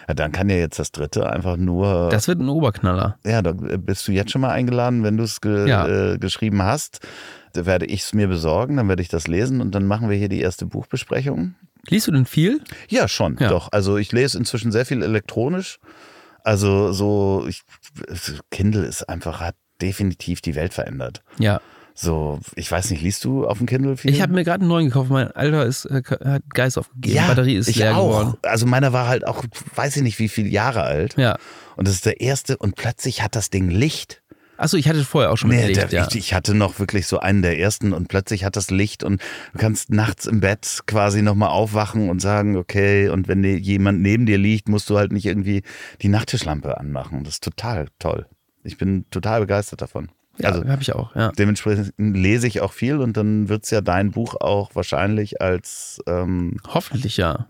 [0.07, 2.09] ja, dann kann ja jetzt das dritte einfach nur.
[2.09, 3.17] Das wird ein Oberknaller.
[3.25, 5.87] ja, da bist du jetzt schon mal eingeladen, wenn du es ge Ja.
[5.87, 6.99] äh, geschrieben hast.
[7.53, 10.17] Da werde ich es mir besorgen, dann werde ich das lesen und dann machen wir
[10.17, 11.55] hier die erste Buchbesprechung.
[11.87, 12.61] Liest du denn viel?
[12.89, 13.49] Ja, schon, Ja.
[13.49, 13.69] doch.
[13.71, 15.79] Also ich lese inzwischen sehr viel elektronisch.
[16.43, 17.61] Also so, ich,
[18.51, 21.21] Kindle ist einfach, hat definitiv die Welt verändert.
[21.39, 21.61] Ja.
[21.95, 24.11] So, ich weiß nicht, liest du auf dem Kindle viel?
[24.11, 25.11] Ich habe mir gerade einen neuen gekauft.
[25.11, 27.19] Mein Alter ist, äh, hat Geist aufgegeben.
[27.21, 28.07] Die Batterie ist ich leer auch.
[28.09, 28.33] geworden.
[28.41, 29.43] Also meiner war halt auch,
[29.75, 31.15] weiß ich nicht, wie viele Jahre alt.
[31.17, 31.37] Ja.
[31.75, 34.21] Und das ist der erste und plötzlich hat das Ding Licht.
[34.57, 36.07] Achso, ich hatte vorher auch schon Nee, Licht, der, ja.
[36.07, 39.21] ich, ich hatte noch wirklich so einen der ersten und plötzlich hat das Licht und
[39.51, 44.01] du kannst nachts im Bett quasi nochmal aufwachen und sagen, okay, und wenn dir jemand
[44.01, 45.63] neben dir liegt, musst du halt nicht irgendwie
[46.01, 47.23] die Nachttischlampe anmachen.
[47.23, 48.27] Das ist total toll.
[48.63, 50.09] Ich bin total begeistert davon.
[50.37, 51.31] Ja, also habe ich auch, ja.
[51.31, 56.01] dementsprechend lese ich auch viel und dann wird es ja dein Buch auch wahrscheinlich als,
[56.07, 57.47] ähm, Hoffentlich ja.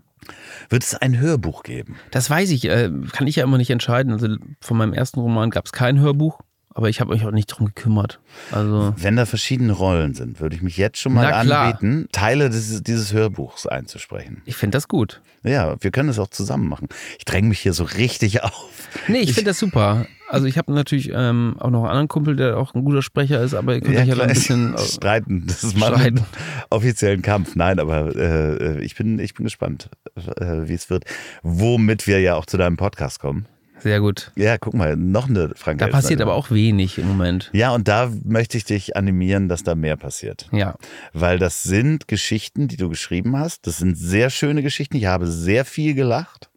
[0.68, 1.96] wird es ein Hörbuch geben.
[2.10, 4.12] Das weiß ich, äh, kann ich ja immer nicht entscheiden.
[4.12, 6.40] Also von meinem ersten Roman gab es kein Hörbuch,
[6.74, 8.20] aber ich habe mich auch nicht drum gekümmert.
[8.50, 12.82] Also Wenn da verschiedene Rollen sind, würde ich mich jetzt schon mal anbieten, Teile dieses,
[12.82, 14.42] dieses Hörbuchs einzusprechen.
[14.44, 15.22] ich finde das gut.
[15.44, 16.88] Ja, wir können das auch zusammen machen.
[17.18, 18.88] Ich dränge mich hier so richtig auf.
[19.08, 20.06] Nee, ich finde das super.
[20.34, 23.40] Also ich habe natürlich ähm, auch noch einen anderen Kumpel, der auch ein guter Sprecher
[23.42, 24.74] ist, aber ihr könnt euch ja ein bisschen...
[24.78, 25.44] streiten.
[25.46, 26.18] Das ist mal streiten.
[26.18, 26.26] ein
[26.70, 27.54] offiziellen Kampf.
[27.54, 31.04] Nein, aber äh, ich, bin, ich bin gespannt, äh, wie es wird.
[31.42, 33.46] Womit wir ja auch zu deinem Podcast kommen.
[33.84, 34.32] Sehr gut.
[34.34, 37.50] Ja, guck mal, noch eine Frank Da passiert aber auch wenig im Moment.
[37.52, 40.48] Ja, und da möchte ich dich animieren, dass da mehr passiert.
[40.52, 40.74] Ja.
[41.12, 43.66] Weil das sind Geschichten, die du geschrieben hast.
[43.66, 44.96] Das sind sehr schöne Geschichten.
[44.96, 46.48] Ich habe sehr viel gelacht.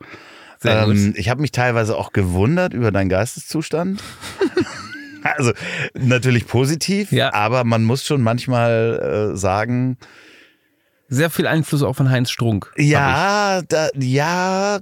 [0.66, 4.02] Ähm, ich habe mich teilweise auch gewundert über deinen Geisteszustand.
[5.24, 5.52] also
[5.94, 7.34] natürlich positiv, Ja.
[7.34, 9.98] aber man muss schon manchmal äh, sagen,
[11.10, 12.72] Sehr viel Einfluss auch von Heinz Strunk.
[12.78, 14.80] ja, da, ja,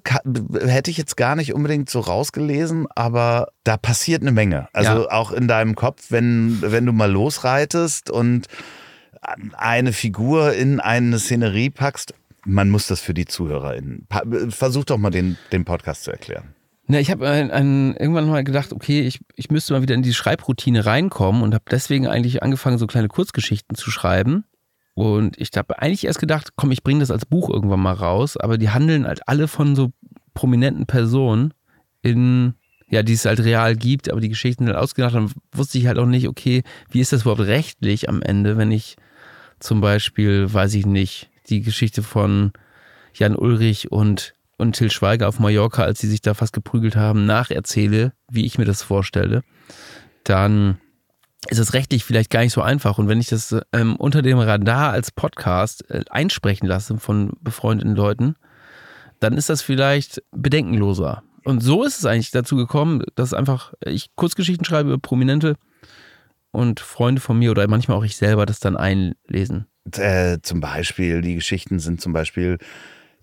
[0.59, 4.67] hätte ich jetzt gar nicht unbedingt so rausgelesen, aber da passiert eine Menge.
[4.73, 5.11] Also Ja.
[5.11, 8.47] auch in deinem Kopf, wenn, wenn du mal losreitest und
[9.57, 12.13] eine Figur in eine Szenerie packst,
[12.45, 14.07] man muss das für die ZuhörerInnen.
[14.49, 16.55] Versuch doch mal den, den Podcast zu erklären.
[16.87, 20.85] Na, ich habe irgendwann mal gedacht, okay, ich, ich müsste mal wieder in die Schreibroutine
[20.85, 24.45] reinkommen und habe deswegen eigentlich angefangen, so kleine Kurzgeschichten zu schreiben.
[24.93, 28.37] Und ich habe eigentlich erst gedacht, komm, ich bringe das als Buch irgendwann mal raus,
[28.37, 29.91] aber die handeln halt alle von so
[30.35, 31.53] prominenten Personen
[32.03, 32.53] in,
[32.87, 35.15] ja, die es halt real gibt, aber die Geschichten halt ausgedacht.
[35.15, 38.71] Dann wusste ich halt auch nicht, okay, wie ist das überhaupt rechtlich am Ende, wenn
[38.71, 38.95] ich
[39.59, 42.51] zum Beispiel, weiß ich nicht, die Geschichte von
[43.13, 47.25] Jan Ulrich und, und Till Schweiger auf Mallorca, als sie sich da fast geprügelt haben,
[47.25, 49.43] nacherzähle, wie ich mir das vorstelle,
[50.23, 50.79] dann
[51.49, 52.97] ist es rechtlich vielleicht gar nicht so einfach.
[52.97, 57.95] Und wenn ich das ähm, unter dem Radar als Podcast äh, einsprechen lasse von befreundeten
[57.95, 58.35] Leuten,
[59.19, 61.23] dann ist das vielleicht bedenkenloser.
[61.43, 65.55] Und so ist es eigentlich dazu gekommen, dass einfach ich Kurzgeschichten schreibe über Prominente
[66.55, 69.67] und Freunde von mir oder manchmal auch ich selber das dann einlesen.
[69.97, 72.57] Äh, zum Beispiel, die Geschichten sind zum Beispiel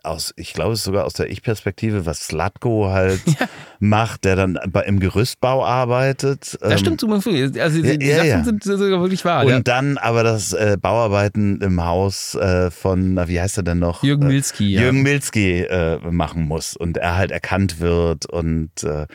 [0.05, 3.21] aus, ich glaube, es ist sogar aus der Ich-Perspektive, was Slatko halt
[3.79, 6.59] macht, der dann bei, im Gerüstbau arbeitet.
[6.61, 7.61] Das Ähm, stimmt so viel.
[7.61, 8.45] Also die, ja, die ja, Sachen ja.
[8.45, 9.45] sind sogar wirklich wahr.
[9.45, 9.61] Und ja.
[9.61, 14.03] dann aber das äh, Bauarbeiten im Haus äh, von, na, wie heißt er denn noch?
[14.03, 14.83] Jürgen Äh, Milski, ja.
[14.83, 19.07] Jürgen Milski äh, machen muss und er halt erkannt wird und äh,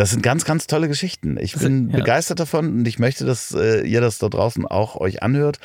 [0.00, 1.36] das sind ganz, ganz tolle Geschichten.
[1.40, 1.98] Ich Das bin sind- ja.
[1.98, 5.58] begeistert davon und ich möchte, dass äh, ihr das da draußen auch euch anhört.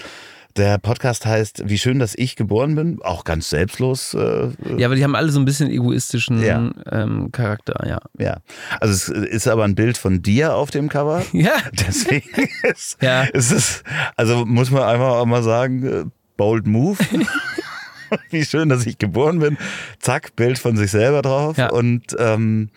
[0.58, 3.00] Der Podcast heißt Wie schön, dass ich geboren bin.
[3.02, 4.14] Auch ganz selbstlos.
[4.14, 6.72] Äh, Ja, aber die haben alle so ein bisschen egoistischen Ja.
[6.92, 8.00] ähm, Charakter, ja.
[8.18, 8.38] ja.
[8.80, 11.24] Also es ist aber ein Bild von dir auf dem Cover.
[11.34, 11.52] Ja.
[11.88, 12.30] Deswegen
[12.64, 13.24] ist, Ja.
[13.24, 13.84] ist es,
[14.16, 16.04] also muss man einfach auch mal sagen, äh,
[16.38, 17.00] bold move.
[18.30, 19.58] Wie schön, dass ich geboren bin.
[20.00, 21.58] Zack, Bild von sich selber drauf.
[21.58, 21.70] Ja.
[21.72, 22.70] Und ähm,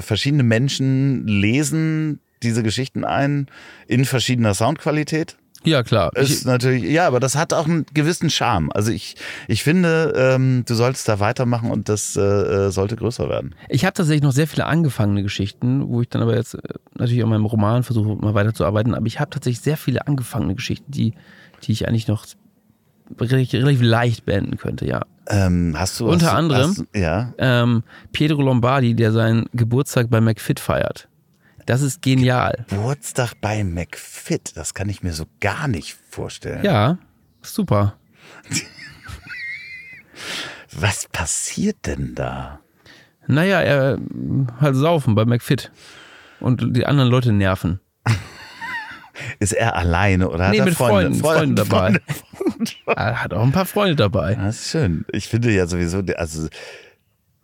[0.00, 3.46] verschiedene Menschen lesen diese Geschichten ein
[3.86, 5.36] in verschiedener Soundqualität.
[5.62, 6.16] Ja, klar.
[6.16, 8.72] Ist Ich, natürlich, ja, aber das hat auch einen gewissen Charme.
[8.72, 9.16] Also ich,
[9.46, 13.54] ich finde, ähm, du solltest da weitermachen und das äh, äh, sollte größer werden.
[13.68, 16.60] ich habe tatsächlich noch sehr viele angefangene Geschichten, wo ich dann aber jetzt äh,
[16.94, 18.94] natürlich an meinem Roman versuche, mal weiterzuarbeiten.
[18.94, 21.12] Aber ich habe tatsächlich sehr viele angefangene Geschichten, die,
[21.62, 22.24] die ich eigentlich noch
[23.18, 25.02] relativ, leicht beenden könnte, ja.
[25.28, 27.32] Ähm, hast du Unter hast, anderem- Hast, ja.
[27.38, 27.82] Ähm,
[28.12, 31.08] Pietro Lombardi, der seinen Geburtstag bei McFit feiert.
[31.66, 32.64] Das ist genial.
[32.68, 36.64] Geburtstag bei McFit, das kann ich mir so gar nicht vorstellen.
[36.64, 36.98] Ja,
[37.42, 37.94] super.
[40.72, 42.60] Was passiert denn da?
[43.26, 43.98] Naja, er äh,
[44.60, 45.70] halt saufen bei McFit.
[46.40, 47.80] Und die anderen Leute nerven.
[49.38, 51.18] Ist er alleine oder hat Nee, er mit Freunde?
[51.18, 51.78] Freunden, Freunden dabei.
[51.78, 52.00] Freunde.
[52.86, 54.34] Er hat auch ein paar Freunde dabei.
[54.34, 55.04] Das ist schön.
[55.12, 56.48] Ich finde ja sowieso, also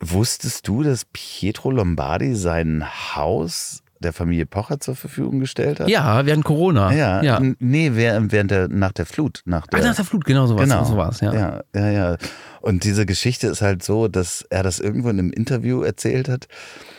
[0.00, 5.88] wusstest du, dass Pietro Lombardi sein Haus der Familie Pocher zur Verfügung gestellt hat?
[5.88, 6.92] Ja, während Corona.
[6.92, 7.40] Ja, ja.
[7.58, 9.40] Nee, während der, nach der Flut.
[9.46, 10.62] Nach der, Ah, nach der Flut, genau so was.
[10.62, 10.84] Genau.
[10.84, 11.32] So war's, ja.
[11.32, 12.16] ja, ja, ja.
[12.60, 16.46] Und diese Geschichte ist halt so, dass er das irgendwo in einem Interview erzählt hat.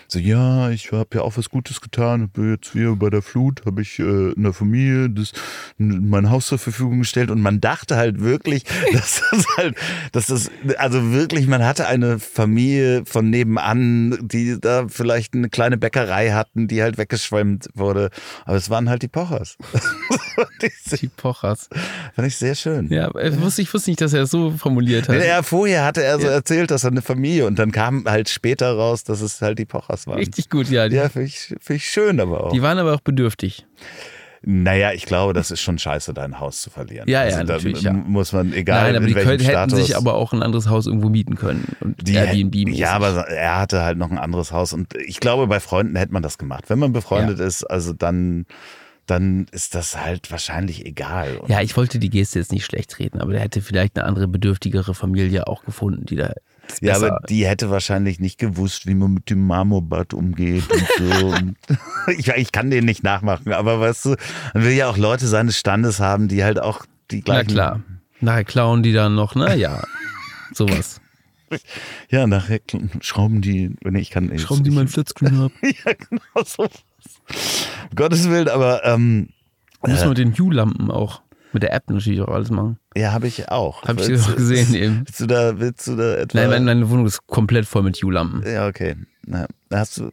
[0.09, 3.65] So, ja, ich habe ja auch was Gutes getan, habe jetzt hier bei der Flut,
[3.65, 5.33] habe ich äh, einer Familie das,
[5.77, 9.75] mein Haus zur Verfügung gestellt und man dachte halt wirklich, dass das halt,
[10.13, 15.77] dass das, also wirklich, man hatte eine Familie von nebenan, die da vielleicht eine kleine
[15.77, 18.09] Bäckerei hatten, die halt weggeschwemmt wurde.
[18.45, 19.57] Aber es waren halt die Pochers.
[21.01, 21.67] Die Pochers.
[22.15, 22.91] fand ich sehr schön.
[22.91, 25.15] Ja, ich wusste, ich wusste nicht, dass er es so formuliert hat.
[25.15, 26.33] Er, vorher hatte er so Ja.
[26.33, 29.65] erzählt, dass er eine Familie und dann kam halt später raus, dass es halt die
[29.65, 30.19] Pochers waren.
[30.19, 30.85] Richtig gut, ja.
[30.85, 32.51] Ja, finde ich, find ich schön, aber auch.
[32.51, 33.65] die waren aber auch bedürftig.
[34.43, 37.09] naja, ich glaube, das ist schon scheiße, dein Haus zu verlieren.
[37.09, 37.93] Ja, ja, da natürlich, ja.
[37.93, 41.09] muss man, egal Nein, aber die können, hätten sich aber auch ein anderes Haus irgendwo
[41.09, 41.75] mieten können.
[41.79, 45.47] Und die, Airbnb ja, aber er hatte halt noch ein anderes Haus und ich glaube,
[45.47, 46.65] bei Freunden hätte man das gemacht.
[46.67, 48.45] Wenn man befreundet ist, also dann,
[49.05, 51.37] dann ist das halt wahrscheinlich egal.
[51.37, 54.05] Und Ja, ich wollte die Geste jetzt nicht schlecht reden, aber der hätte vielleicht eine
[54.05, 56.33] andere, bedürftigere Familie auch gefunden, die da.
[56.81, 60.87] Ja, besser- aber die hätte wahrscheinlich nicht gewusst, wie man mit dem Marmorbad umgeht und
[60.97, 61.25] so.
[61.27, 61.55] Und
[62.17, 64.15] ich, ich kann den nicht nachmachen, aber weißt du,
[64.53, 67.49] man will ja auch Leute seines Standes haben, die halt auch die Na gleichen.
[67.51, 67.81] klar.
[68.19, 69.55] Nachher klauen die dann noch, ne?
[69.55, 69.81] Ja.
[70.53, 70.99] Sowas.
[72.09, 72.59] Ja, nachher
[72.99, 74.41] schrauben die, nee, ich kann nicht.
[74.41, 75.51] Schrauben die meinen Flitzscreen ab.
[75.61, 76.63] Ja, genau so.
[76.63, 79.29] Um Gottes Willen, aber ähm,
[79.85, 81.21] Müssen wir mit den Hue-Lampen auch.
[81.53, 82.77] Mit der App natürlich auch alles machen.
[82.95, 83.83] ja, habe ich auch.
[83.83, 84.97] Hab ich auch gesehen eben.
[85.05, 86.39] Willst du da, willst du da etwa?
[86.39, 88.43] Nein, meine, meine Wohnung ist komplett voll mit Hue-Lampen.
[88.45, 88.95] Ja, okay.
[89.25, 90.11] Na, hast du.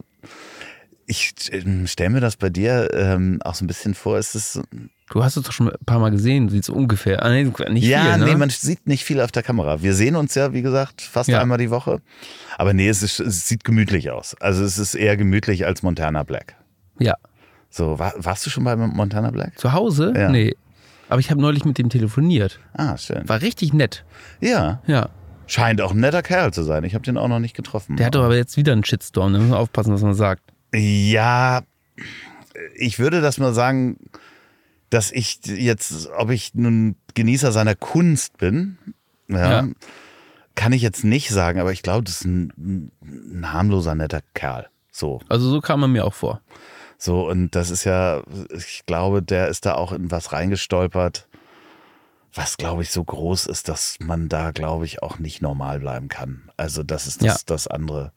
[1.07, 4.17] Ich ähm, stelle mir das bei dir ähm, auch so ein bisschen vor.
[4.17, 4.59] Ist es
[5.11, 7.21] Du hast es doch schon ein paar Mal gesehen, sieht so ungefähr.
[7.23, 8.25] Ah, nee, nicht ja, viel, ne?
[8.25, 9.83] nee, man sieht nicht viel auf der Kamera.
[9.83, 11.41] Wir sehen uns ja, wie gesagt, fast Ja.
[11.41, 12.01] einmal die Woche.
[12.57, 14.35] Aber nee, es, ist, es sieht gemütlich aus.
[14.39, 16.55] Also es ist eher gemütlich als Montana Black.
[16.97, 17.13] ja.
[17.69, 19.59] So, war, warst du schon bei Montana Black?
[19.59, 20.13] Zu Hause?
[20.15, 20.29] Ja.
[20.29, 20.55] Nee.
[21.09, 22.59] Aber ich habe neulich mit dem telefoniert.
[22.73, 23.27] Ah, schön.
[23.29, 24.03] War richtig nett.
[24.41, 25.09] Ja, Ja.
[25.47, 26.83] scheint auch ein netter Kerl zu sein.
[26.83, 27.95] Ich habe den auch noch nicht getroffen.
[27.97, 29.33] Der hat doch aber jetzt wieder einen Shitstorm.
[29.33, 30.41] Da muss man aufpassen, was man sagt.
[30.73, 31.61] Ja,
[32.75, 33.97] ich würde das mal sagen,
[34.89, 38.77] dass ich jetzt, ob ich nun Genießer seiner Kunst bin,
[39.27, 39.67] ja, Ja.
[40.55, 44.67] kann ich jetzt nicht sagen, aber ich glaube, das ist ein, ein harmloser, netter Kerl.
[44.91, 46.41] So, Also so kam er mir auch vor.
[47.05, 51.27] So, und das ist ja, ich glaube, der ist da auch in was reingestolpert,
[52.33, 56.07] was, glaube ich, so groß ist, dass man da, glaube ich, auch nicht normal bleiben
[56.09, 56.49] kann.
[56.57, 57.37] Also, das ist das, Ja.
[57.45, 58.11] das andere.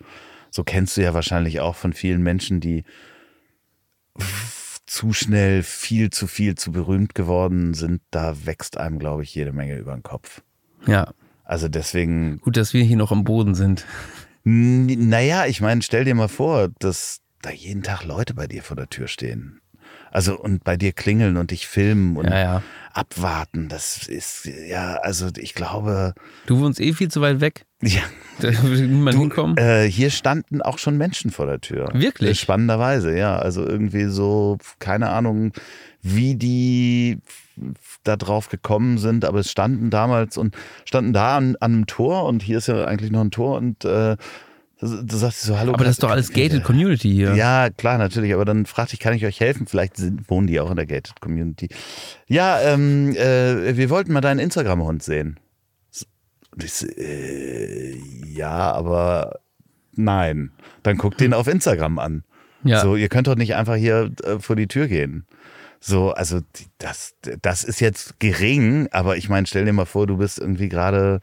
[0.50, 2.84] So kennst du ja wahrscheinlich auch von vielen Menschen, die
[4.86, 8.00] zu schnell viel zu viel zu berühmt geworden sind.
[8.10, 10.42] Da wächst einem, glaube ich, jede Menge über den Kopf.
[10.86, 11.12] Ja.
[11.44, 13.84] Also deswegen, Gut, dass wir hier noch am Boden sind.
[14.44, 18.76] naja, ich meine, stell dir mal vor, dass da jeden Tag Leute bei dir vor
[18.76, 19.60] der Tür stehen.
[20.10, 22.62] Also und bei dir klingeln und dich filmen und Ja, ja.
[22.92, 23.68] abwarten.
[23.68, 26.14] Das ist, ja, also ich glaube,
[26.46, 27.64] Du wohnst eh viel zu weit weg.
[27.82, 28.02] ja,
[28.40, 29.56] Da würde niemand hinkommen.
[29.56, 31.88] äh, hier standen auch schon Menschen vor der Tür.
[31.94, 32.30] Wirklich?
[32.30, 33.36] Äh, Spannenderweise, ja.
[33.38, 35.52] Also irgendwie so, keine Ahnung,
[36.02, 37.18] wie die
[38.04, 42.24] da drauf gekommen sind, aber es standen damals und standen da an, an einem Tor
[42.24, 44.16] und hier ist ja eigentlich noch ein Tor und äh,
[44.80, 45.74] du sagst so, hallo.
[45.74, 47.34] aber das ist doch alles gated Community hier.
[47.34, 48.32] Ja, klar, natürlich.
[48.34, 49.66] Aber dann fragte ich, kann ich euch helfen?
[49.66, 51.68] Vielleicht sind, wohnen die auch in der Gated Community.
[52.26, 55.40] Ja, ähm, äh, wir wollten mal deinen Instagram-Hund sehen.
[56.62, 59.40] Ich äh, ja, aber
[59.92, 60.52] nein.
[60.82, 62.24] Dann guckt den auf Instagram an.
[62.64, 62.80] Ja.
[62.80, 65.26] So, ihr könnt doch nicht einfach hier äh, vor die Tür gehen.
[65.80, 66.40] So, also
[66.78, 70.68] das, das ist jetzt gering, aber ich meine, stell dir mal vor, du bist irgendwie
[70.68, 71.20] gerade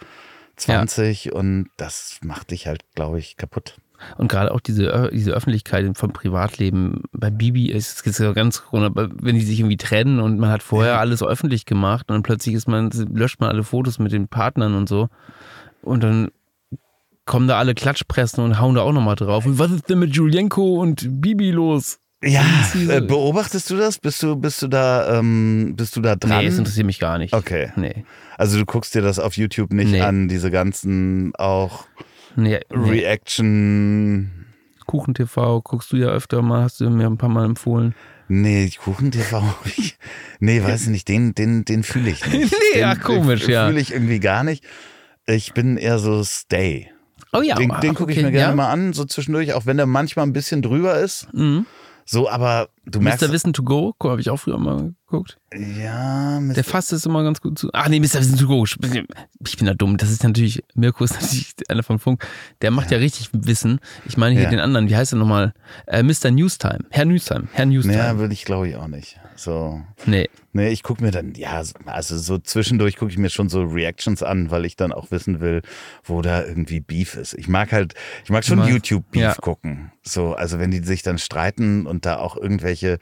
[0.55, 3.77] 20 und das macht dich halt, glaube ich, kaputt.
[4.17, 9.35] Und gerade auch diese, diese Öffentlichkeit vom Privatleben bei Bibi ist es ja ganz, wenn
[9.35, 12.67] die sich irgendwie trennen und man hat vorher alles öffentlich gemacht und dann plötzlich ist
[12.67, 15.07] man, löscht man alle Fotos mit den Partnern und so.
[15.81, 16.29] Und dann
[17.25, 19.45] kommen da alle Klatschpressen und hauen da auch nochmal drauf.
[19.45, 21.99] Und was ist denn mit Julienko und Bibi los?
[22.25, 22.43] Ja,
[22.89, 23.99] äh, beobachtest du das?
[23.99, 26.39] Bist du, bist du da, ähm, bist du da dran?
[26.39, 27.33] Nee, es interessiert mich gar nicht.
[27.33, 27.71] Okay.
[27.75, 28.03] Nee.
[28.37, 30.01] Also du guckst dir das auf YouTube nicht Nee.
[30.01, 31.85] an, diese ganzen auch
[32.35, 32.89] Nee, nee.
[32.89, 34.31] Reaction.
[34.87, 37.95] Kuchen-TV guckst du ja öfter mal, hast du mir ein paar Mal empfohlen.
[38.27, 39.43] Nee, Kuchen-TV.
[39.77, 39.97] ich-
[40.39, 42.51] Nee, weiß ich nicht, den, den, den fühle ich nicht.
[42.51, 43.67] Nee, den, ja, komisch, ja.
[43.67, 44.63] Fühle ich irgendwie gar nicht.
[45.27, 46.89] Ich bin eher so Stay.
[47.33, 48.55] Oh ja, Den, den gucke ich okay, mir gerne ja?
[48.55, 51.27] mal an, so zwischendurch, auch wenn der manchmal ein bisschen drüber ist.
[51.33, 51.65] Mhm.
[52.07, 53.27] So, aber du merkst.
[53.27, 53.31] Mr.
[53.31, 55.39] Wissen to Go, habe ich auch früher mal geguckt.
[55.53, 56.53] ja, Mr.
[56.53, 57.69] Der fasst es immer ganz gut zu.
[57.73, 58.19] Ach nee, Mr.
[58.19, 58.63] Wissen to Go.
[58.63, 59.97] Ich bin da dumm.
[59.97, 62.23] Das ist natürlich, Mirko ist natürlich einer von Funk.
[62.61, 63.79] Der macht ja, richtig Wissen.
[64.05, 64.49] Ich meine hier Ja.
[64.51, 65.53] den anderen, wie heißt er nochmal?
[65.87, 66.29] Äh, Mr.
[66.29, 66.85] Newstime.
[66.91, 67.47] Herr Newstime.
[67.53, 67.97] Herr Newstime.
[67.97, 69.19] Ja, würde ich glaube ich auch nicht.
[69.35, 69.81] So.
[70.05, 70.29] nee.
[70.53, 74.23] Nee, ich gucke mir dann, ja, also so zwischendurch gucke ich mir schon so Reactions
[74.23, 75.61] an, weil ich dann auch wissen will,
[76.03, 77.33] wo da irgendwie Beef ist.
[77.33, 79.33] Ich mag halt, ich mag schon YouTube-Beef ja.
[79.35, 79.91] gucken.
[80.03, 82.99] So, also wenn die sich dann streiten und da auch irgendwelche.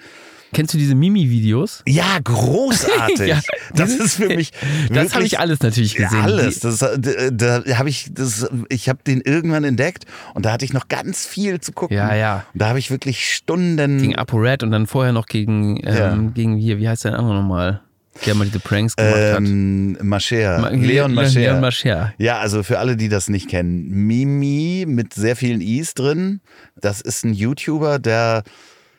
[0.54, 1.84] Kennst du diese Mimi-Videos?
[1.88, 3.20] Ja, großartig.
[3.28, 3.40] Ja,
[3.76, 4.52] das ist für mich.
[4.90, 6.22] Das habe ich alles natürlich Ja, gesehen.
[6.24, 6.60] alles.
[6.60, 6.96] Das, da
[7.32, 11.26] da habe ich, das, ich habe den irgendwann entdeckt und da hatte ich noch ganz
[11.26, 11.96] viel zu gucken.
[11.98, 12.46] Ja, ja.
[12.54, 14.00] Und da habe ich wirklich Stunden.
[14.00, 16.16] Gegen ApoRed und dann vorher noch gegen, ähm, Ja.
[16.34, 17.82] gegen hier, wie heißt der andere nochmal?
[18.28, 19.38] Der mal diese Pranks gemacht hat.
[19.40, 20.60] ähm, Mascher.
[20.60, 21.40] Ma- Leon Mascher.
[21.40, 22.14] Leon Mascher.
[22.20, 26.40] Ja, also für alle, die das nicht kennen, Mimi mit sehr vielen Is drin.
[26.80, 28.44] Das ist ein YouTuber, der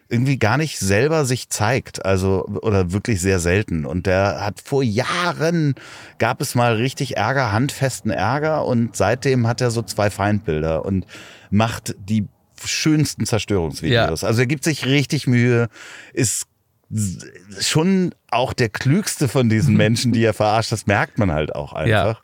[0.09, 3.87] irgendwie gar nicht selber sich zeigt, also oder wirklich sehr selten.
[3.87, 5.75] Und der hat vor Jahren
[6.19, 11.07] gab es mal richtig Ärger, handfesten Ärger, und seitdem hat er so zwei Feindbilder und
[11.51, 12.27] macht die
[12.65, 14.25] schönsten Zerstörungsvideos.
[14.25, 15.69] Also er gibt sich richtig Mühe,
[16.13, 16.47] ist
[17.61, 20.71] schon auch der klügste von diesen Menschen, die er verarscht.
[20.71, 22.23] Das merkt man halt auch einfach.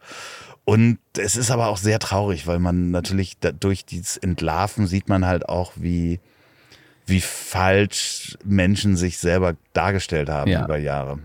[0.64, 5.26] Und es ist aber auch sehr traurig, weil man natürlich durch dieses Entlarven sieht man
[5.26, 6.20] halt auch, wie,
[7.10, 10.64] wie falsch Menschen sich selber dargestellt haben Ja.
[10.64, 11.18] über Jahre.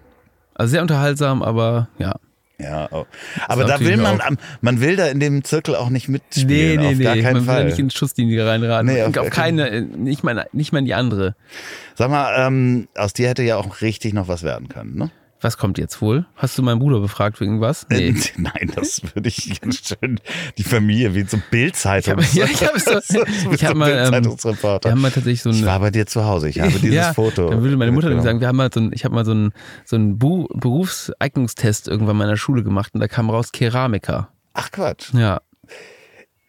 [0.53, 2.15] Also sehr unterhaltsam, aber ja.
[2.57, 3.05] Ja, auch.
[3.49, 4.29] aber da will man, auch-
[4.61, 7.21] man will da in dem Zirkel auch nicht Nee, mitspielen, nee, auf gar nee.
[7.21, 7.65] keinen Man will ja Fall.
[7.65, 8.85] nicht in Schusslinie reinraten.
[8.87, 11.35] Nee, auf auf, keine, nicht mal, nicht mal in die andere.
[11.95, 15.11] Sag mal, ähm, aus dir hätte ja auch richtig noch was werden können, ne?
[15.45, 16.25] Was kommt jetzt wohl?
[16.35, 17.85] Hast du meinen Bruder befragt wegen was?
[17.91, 18.15] Nee.
[18.35, 20.19] Nein, das würde ich ganz schön.
[20.57, 22.17] Die Familie, wie so Bildzeitung.
[22.17, 24.25] Ich hab- ja, ich hab so- ich hab mal, ähm.
[24.25, 25.67] Wir haben mal tatsächlich so ich eine.
[25.67, 26.49] war bei dir zu Hause.
[26.49, 27.47] Ich habe dieses ja, Foto.
[27.49, 28.23] Dann würde meine Mutter mitgenommen.
[28.23, 29.53] sagen, wir haben mal so ein, ich habe mal so einen
[29.85, 34.29] so Bu Berufseignungstest irgendwann mal in der Schule gemacht und da kam raus Keramiker.
[34.53, 35.13] Ach Quatsch.
[35.13, 35.41] Ja.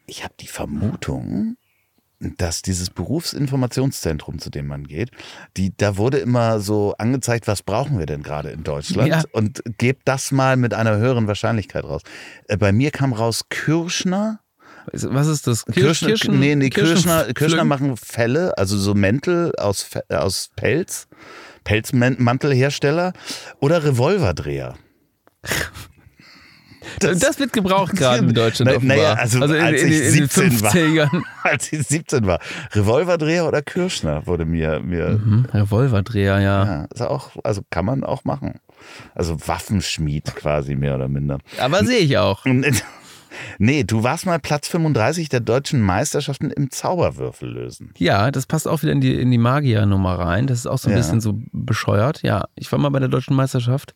[0.06, 1.56] Ich habe die Vermutung,
[2.18, 5.10] dass dieses Berufsinformationszentrum, zu dem man geht,
[5.56, 9.08] die, da wurde immer so angezeigt, was brauchen wir denn gerade in Deutschland?
[9.08, 9.22] Ja.
[9.32, 12.02] Und gebt das mal mit einer höheren Wahrscheinlichkeit raus.
[12.48, 14.40] Äh, Bei mir kam raus Kirschner.
[14.92, 15.64] Was ist das?
[15.64, 17.68] Kirsch, Kirschner, Kirschen, nee, nee, Kirschner, Kirschner Pflücken?
[17.68, 21.08] machen Felle, also so Mäntel aus, aus Pelz,
[21.64, 23.12] Pelzmantelhersteller
[23.60, 24.76] oder Revolverdreher.
[27.00, 28.70] Das, wird gebraucht gerade in Deutschland.
[28.70, 28.96] Na- offenbar.
[28.96, 30.72] naja, also in, als in, ich in den 17 war.
[30.72, 31.22] 50ern.
[31.42, 32.40] Als ich 17 war.
[32.72, 36.64] Revolverdreher oder Kirschner wurde mir, mir Mhm, Revolverdreher, ja.
[36.64, 38.54] ja, ist auch, also kann man auch machen.
[39.14, 41.38] Also Waffenschmied quasi mehr oder minder.
[41.60, 42.44] Aber sehe ich auch.
[43.58, 47.92] Nee, du warst mal Platz 35 der deutschen Meisterschaften im Zauberwürfel lösen.
[47.98, 50.46] Ja, das passt auch wieder in die, in die Magier-Nummer rein.
[50.46, 50.98] Das ist auch so ein Ja.
[50.98, 52.22] bisschen so bescheuert.
[52.22, 53.94] Ja, ich war mal bei der deutschen Meisterschaft.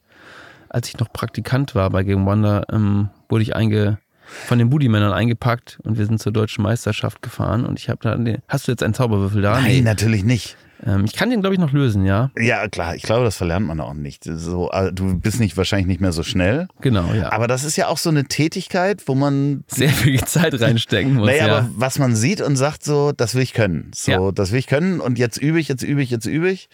[0.71, 3.99] Als ich noch Praktikant war bei Game Wonder, ähm, wurde ich einge,
[4.47, 7.67] von den Booty-Männern eingepackt und wir sind zur deutschen Meisterschaft gefahren.
[7.67, 9.61] Und ich habe da, den, hast du jetzt einen Zauberwürfel da?
[9.61, 10.57] Nein, natürlich nicht.
[10.87, 12.31] Ähm, ich kann den, glaube ich, noch lösen, ja.
[12.39, 14.23] Ja, klar, ich glaube, das verlernt man auch nicht.
[14.25, 16.69] So, äh, du bist nicht wahrscheinlich nicht mehr so schnell.
[16.81, 17.33] Genau, ja.
[17.33, 21.27] Aber das ist ja auch so eine Tätigkeit, wo man Sehr viel Zeit reinstecken muss.
[21.27, 21.59] Naja, ja.
[21.59, 23.91] aber was man sieht und sagt so, das will ich können.
[23.95, 24.33] So, Ja.
[24.33, 26.69] das will ich können und jetzt übe ich, jetzt übe ich, jetzt übe ich.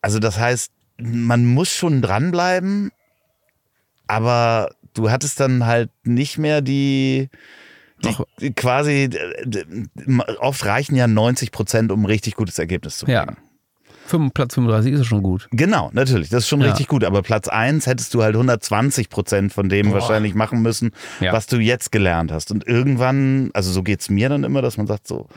[0.00, 2.90] Also das heißt, man muss schon dranbleiben,
[4.06, 7.28] aber du hattest dann halt nicht mehr die,
[8.40, 9.64] die quasi, äh, d-
[10.38, 13.24] oft reichen ja 90 Prozent, um ein richtig gutes Ergebnis zu Ja.
[13.24, 13.38] bringen.
[14.04, 15.48] Fünf- Platz 35 ist schon gut.
[15.52, 16.66] Genau, natürlich, das ist schon Ja.
[16.68, 17.04] richtig gut.
[17.04, 19.94] Aber Platz 1 hättest du halt 120 Prozent von dem Boah.
[20.00, 20.90] wahrscheinlich machen müssen,
[21.20, 21.32] Ja.
[21.32, 22.50] was du jetzt gelernt hast.
[22.50, 25.28] Und irgendwann, also so geht's mir dann immer, dass man sagt so,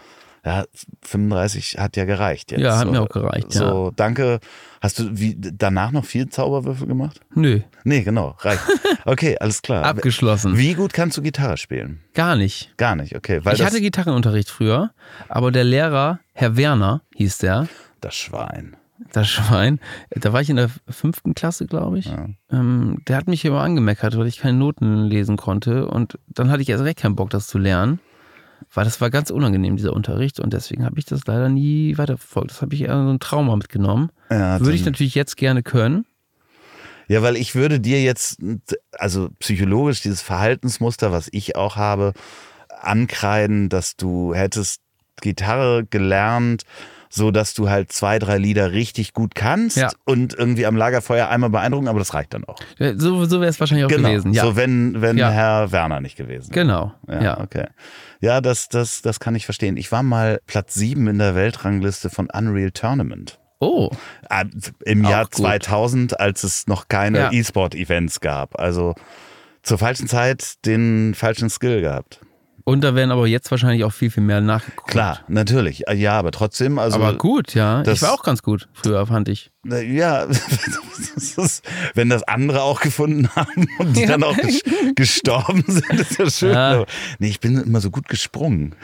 [0.46, 0.66] Ja,
[1.02, 2.62] 35 hat ja gereicht jetzt.
[2.62, 3.62] Ja, hat so, mir auch gereicht, ja.
[3.62, 4.40] So, danke.
[4.80, 7.20] Hast du wie, danach noch viel Zauberwürfel gemacht?
[7.34, 8.62] Nö, Nee, genau, reicht.
[9.06, 9.84] Okay, alles klar.
[9.84, 10.58] abgeschlossen.
[10.58, 12.02] Wie gut kannst du Gitarre spielen?
[12.14, 12.76] Gar nicht.
[12.78, 13.42] Gar nicht, okay.
[13.54, 14.92] Ich hatte Gitarrenunterricht früher,
[15.30, 17.68] aber der Lehrer, Herr Werner hieß der,
[18.02, 18.78] das Schwein.
[19.14, 19.80] das Schwein,
[20.12, 22.06] da war ich in der fünften Klasse, glaube ich.
[22.06, 22.28] Ja.
[22.52, 25.88] Ähm, der hat mich immer angemeckert, weil ich keine Noten lesen konnte.
[25.88, 28.00] Und dann hatte ich erst recht keinen Bock, das zu lernen.
[28.76, 30.40] Weil das war ganz unangenehm, dieser Unterricht.
[30.40, 32.52] Und deswegen habe ich das leider nie weiterverfolgt.
[32.52, 34.12] Das habe ich eher so ein Trauma mitgenommen.
[34.30, 36.06] Ja, Würde ich natürlich jetzt gerne können.
[37.08, 38.40] Ja, weil ich würde dir jetzt,
[38.92, 42.14] also psychologisch dieses Verhaltensmuster, was ich auch habe,
[42.82, 44.82] ankreiden, dass du hättest
[45.22, 46.64] Gitarre gelernt,
[47.10, 49.90] so dass du halt zwei, drei Lieder richtig gut kannst Ja.
[50.06, 52.58] und irgendwie am Lagerfeuer einmal beeindrucken, aber das reicht dann auch.
[52.80, 54.10] Äh, So, so wäre es wahrscheinlich auch genau.
[54.10, 54.34] gewesen.
[54.34, 55.30] Ja, So wenn, wenn Ja.
[55.30, 56.66] Herr Werner nicht gewesen wäre.
[56.66, 56.94] genau.
[57.08, 57.40] Ja, Ja.
[57.40, 57.68] okay.
[58.22, 59.78] Ja, das, das, das kann ich verstehen.
[59.78, 63.40] Ich war mal Platz sieben in der Weltrangliste von Unreal Tournament.
[63.60, 63.90] Oh,
[64.84, 65.36] Im Jahr gut.
[65.36, 67.32] 2000, als es noch keine Ja.
[67.32, 68.60] E-Sport-Events gab.
[68.60, 68.96] Also
[69.64, 72.20] zur falschen Zeit den falschen Skill gehabt.
[72.66, 74.90] und da werden aber jetzt wahrscheinlich auch viel, viel mehr nachgeguckt.
[74.90, 75.84] Klar, natürlich.
[75.94, 76.98] Ja, aber trotzdem, also.
[76.98, 77.82] aber gut, ja.
[77.84, 79.52] das- Ich war auch ganz gut früher, fand ich.
[79.68, 80.28] Ja,
[81.94, 84.08] wenn das andere auch gefunden haben und die Ja.
[84.08, 84.62] dann auch ges
[84.96, 86.54] gestorben sind, ist ja schön.
[86.54, 86.86] Ja.
[87.20, 88.76] Nee, ich bin immer so gut gesprungen.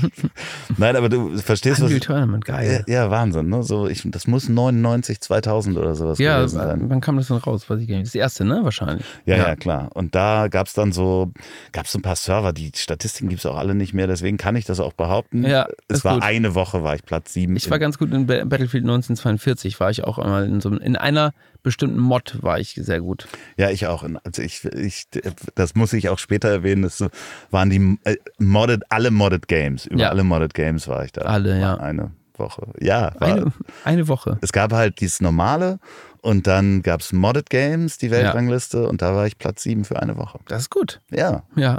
[0.78, 1.86] Nein, aber du verstehst was.
[1.86, 2.84] Unreal Tournament, Ja, geil.
[2.86, 3.48] ja, Wahnsinn.
[3.48, 3.62] Ne?
[3.62, 6.84] So, ich, das muss 99, 2000 oder sowas Ja, gewesen sein.
[6.88, 7.68] wann kam das denn raus?
[7.68, 8.06] Weiß ich gar nicht.
[8.06, 8.60] Das erste, ne?
[8.62, 9.04] Wahrscheinlich.
[9.26, 9.90] Ja, ja, klar.
[9.94, 11.32] Und da gab es dann so,
[11.72, 14.56] gab es ein paar Server, die Statistiken gibt es auch alle nicht mehr, deswegen kann
[14.56, 15.44] ich das auch behaupten.
[15.44, 16.22] Ja, es war gut.
[16.22, 17.56] eine Woche, war ich Platz sieben.
[17.56, 20.96] Ich war ganz gut in Ba- Battlefield 1942, war ich auch einmal in so in
[20.96, 21.32] einer
[21.62, 23.26] bestimmten Mod war ich sehr gut.
[23.56, 24.04] ja, ich auch.
[24.24, 25.06] Also ich, ich,
[25.54, 26.82] das muss ich auch später erwähnen.
[26.82, 27.02] Das
[27.50, 29.86] waren die äh, modded, alle modded Games.
[29.86, 30.08] Über Ja.
[30.10, 31.22] alle modded Games war ich da.
[31.22, 31.76] Alle, ja.
[31.76, 32.66] Eine Woche.
[32.80, 33.52] Ja, war, Eine,
[33.84, 34.38] eine Woche.
[34.42, 35.78] es gab halt dieses normale
[36.20, 40.00] und dann gab es modded Games, die Weltrangliste, und da war ich Platz sieben für
[40.02, 40.40] eine Woche.
[40.48, 41.00] Das ist gut.
[41.10, 41.78] Ja, Ja,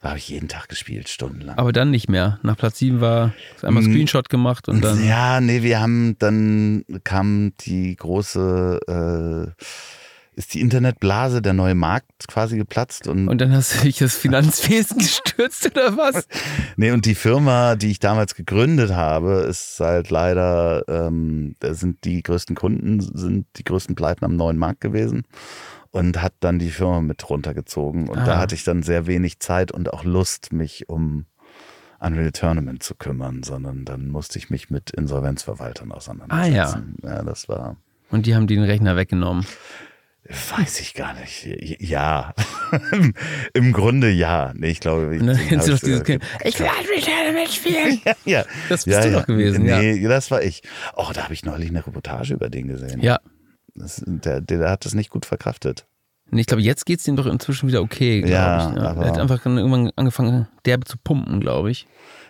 [0.00, 1.58] da habe ich jeden Tag gespielt, stundenlang.
[1.58, 2.38] aber dann nicht mehr.
[2.42, 3.32] Nach Platz 7 war
[3.62, 3.86] einmal Mm.
[3.92, 5.04] Screenshot gemacht und dann.
[5.06, 9.62] Ja, nee, wir haben dann kam die große, äh,
[10.38, 14.14] ist die Internetblase, der neue Markt quasi geplatzt und, Und dann hast du dich das
[14.16, 16.28] Finanzwesen gestürzt oder was?
[16.76, 22.04] nee, und die Firma, die ich damals gegründet habe, ist halt leider, ähm, da sind
[22.04, 25.22] die größten Kunden, sind die größten Pleiten am neuen Markt gewesen
[25.96, 28.38] und hat dann die Firma mit runtergezogen und da Ah.
[28.38, 31.26] hatte ich dann sehr wenig Zeit und auch Lust, mich um
[31.98, 36.96] Unreal Tournament zu kümmern, sondern dann musste ich mich mit Insolvenzverwaltern auseinandersetzen.
[37.02, 37.16] Ah ja.
[37.16, 37.76] Ja, das war
[38.10, 39.46] Und die haben den Rechner weggenommen.
[40.58, 41.46] Weiß ich gar nicht.
[41.80, 42.34] Ja.
[43.54, 44.52] Im Grunde ja.
[44.56, 46.24] Nee, ich glaube, ich, kennst du doch dieses ich Kind.
[46.44, 48.00] Ich will Unreal Tournament spielen.
[48.04, 48.44] ja, ja.
[48.68, 49.18] Das bist ja, du ja.
[49.20, 50.62] doch gewesen, Nee, das war ich.
[50.96, 53.00] Oh, da habe ich neulich eine Reportage über den gesehen.
[53.00, 53.20] Ja.
[53.76, 55.86] Das, der, der hat das nicht gut verkraftet.
[56.30, 58.76] Und ich glaube, jetzt geht es ihm doch inzwischen wieder okay, glaube Ja, ich.
[58.76, 58.82] Ja.
[58.90, 61.86] aber- Er hat einfach irgendwann angefangen, derbe zu pumpen, glaube ich.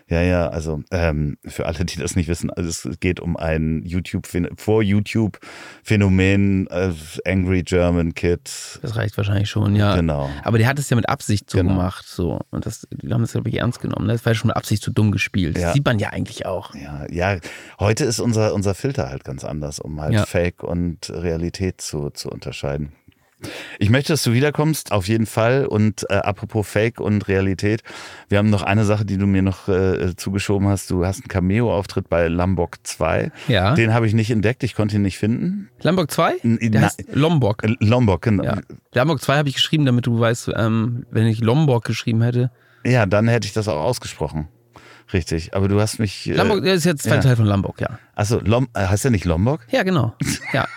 [0.08, 3.82] Ja, ja, also ähm, für alle, die das nicht wissen, also es geht um ein
[3.84, 5.40] YouTube vor YouTube
[5.82, 6.92] Phänomen äh,
[7.24, 8.40] Angry German Kid.
[8.82, 9.96] Das reicht wahrscheinlich schon, ja.
[9.96, 10.28] Genau.
[10.44, 11.70] Aber der hat es ja mit Absicht so Genau.
[11.72, 12.06] gemacht.
[12.06, 12.38] So.
[12.50, 14.06] Und das, die haben das, glaube ich, ernst genommen.
[14.06, 14.12] ne?
[14.12, 15.56] Das war ja schon mit Absicht zu dumm gespielt.
[15.58, 15.64] Ja.
[15.66, 16.74] Das sieht man ja eigentlich auch.
[16.74, 17.38] Ja, ja,
[17.80, 20.26] heute ist unser, unser Filter halt ganz anders, um halt Ja.
[20.26, 22.92] Fake und Realität zu, zu unterscheiden.
[23.78, 25.66] Ich möchte, dass du wiederkommst, auf jeden Fall.
[25.66, 27.82] Und äh, apropos Fake und Realität,
[28.28, 30.90] wir haben noch eine Sache, die du mir noch äh, zugeschoben hast.
[30.90, 33.30] Du hast einen Cameo-Auftritt bei Lombok 2.
[33.48, 33.74] Ja.
[33.74, 35.68] Den habe ich nicht entdeckt, ich konnte ihn nicht finden.
[35.82, 36.36] Lombok 2?
[36.42, 37.62] N- Der na- heißt Lombok.
[37.62, 38.44] Äh, Lombok, genau.
[38.44, 38.54] Ja.
[38.94, 39.02] Ja.
[39.02, 42.50] Lombok 2 habe ich geschrieben, damit du weißt, ähm, wenn ich Lombok geschrieben hätte.
[42.84, 44.48] dann hätte ich das auch ausgesprochen.
[45.12, 46.28] Richtig, aber du hast mich.
[46.28, 47.34] Äh, Lombok, der ist jetzt der zweite ja.
[47.34, 47.98] Teil von Lombok, ja.
[48.14, 49.60] Achso, Lom, äh, heißt der nicht Lombok?
[49.70, 50.14] Ja, genau.
[50.52, 50.66] Ja.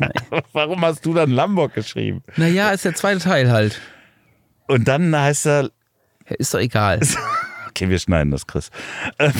[0.52, 2.22] Warum hast du dann Lombok geschrieben?
[2.36, 3.80] Naja, ist der zweite Teil halt.
[4.66, 5.70] Und dann heißt er
[6.26, 7.00] Ist doch egal.
[7.70, 8.68] Okay, wir schneiden das, Chris.
[9.18, 9.30] Äh,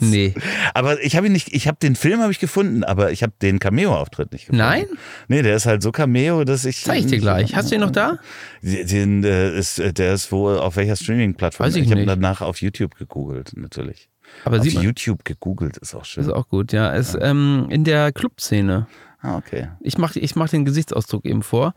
[0.00, 0.34] Nee.
[0.74, 3.32] Aber ich habe ihn nicht, ich habe den Film habe ich gefunden, aber ich habe
[3.42, 4.64] den Cameo-Auftritt nicht gefunden.
[4.64, 4.86] Nein?
[5.28, 6.82] Nee, der ist halt so Cameo, dass ich.
[6.82, 7.54] Zeig ich dir gleich.
[7.54, 8.18] Hast du ihn noch da?
[8.62, 11.66] Den, äh, ist, äh, der ist wo, auf welcher Streaming-Plattform?
[11.66, 12.08] Weiß ich habe nicht.
[12.08, 14.08] danach auf YouTube gegoogelt, natürlich.
[14.44, 14.66] Aber auf.
[14.66, 16.22] YouTube gegoogelt ist auch schön.
[16.22, 16.90] Das ist auch gut, ja.
[16.90, 18.86] Ist ähm, in der Clubszene.
[19.22, 19.68] Ah, okay.
[19.80, 21.74] Ich mache ich mach den Gesichtsausdruck eben vor.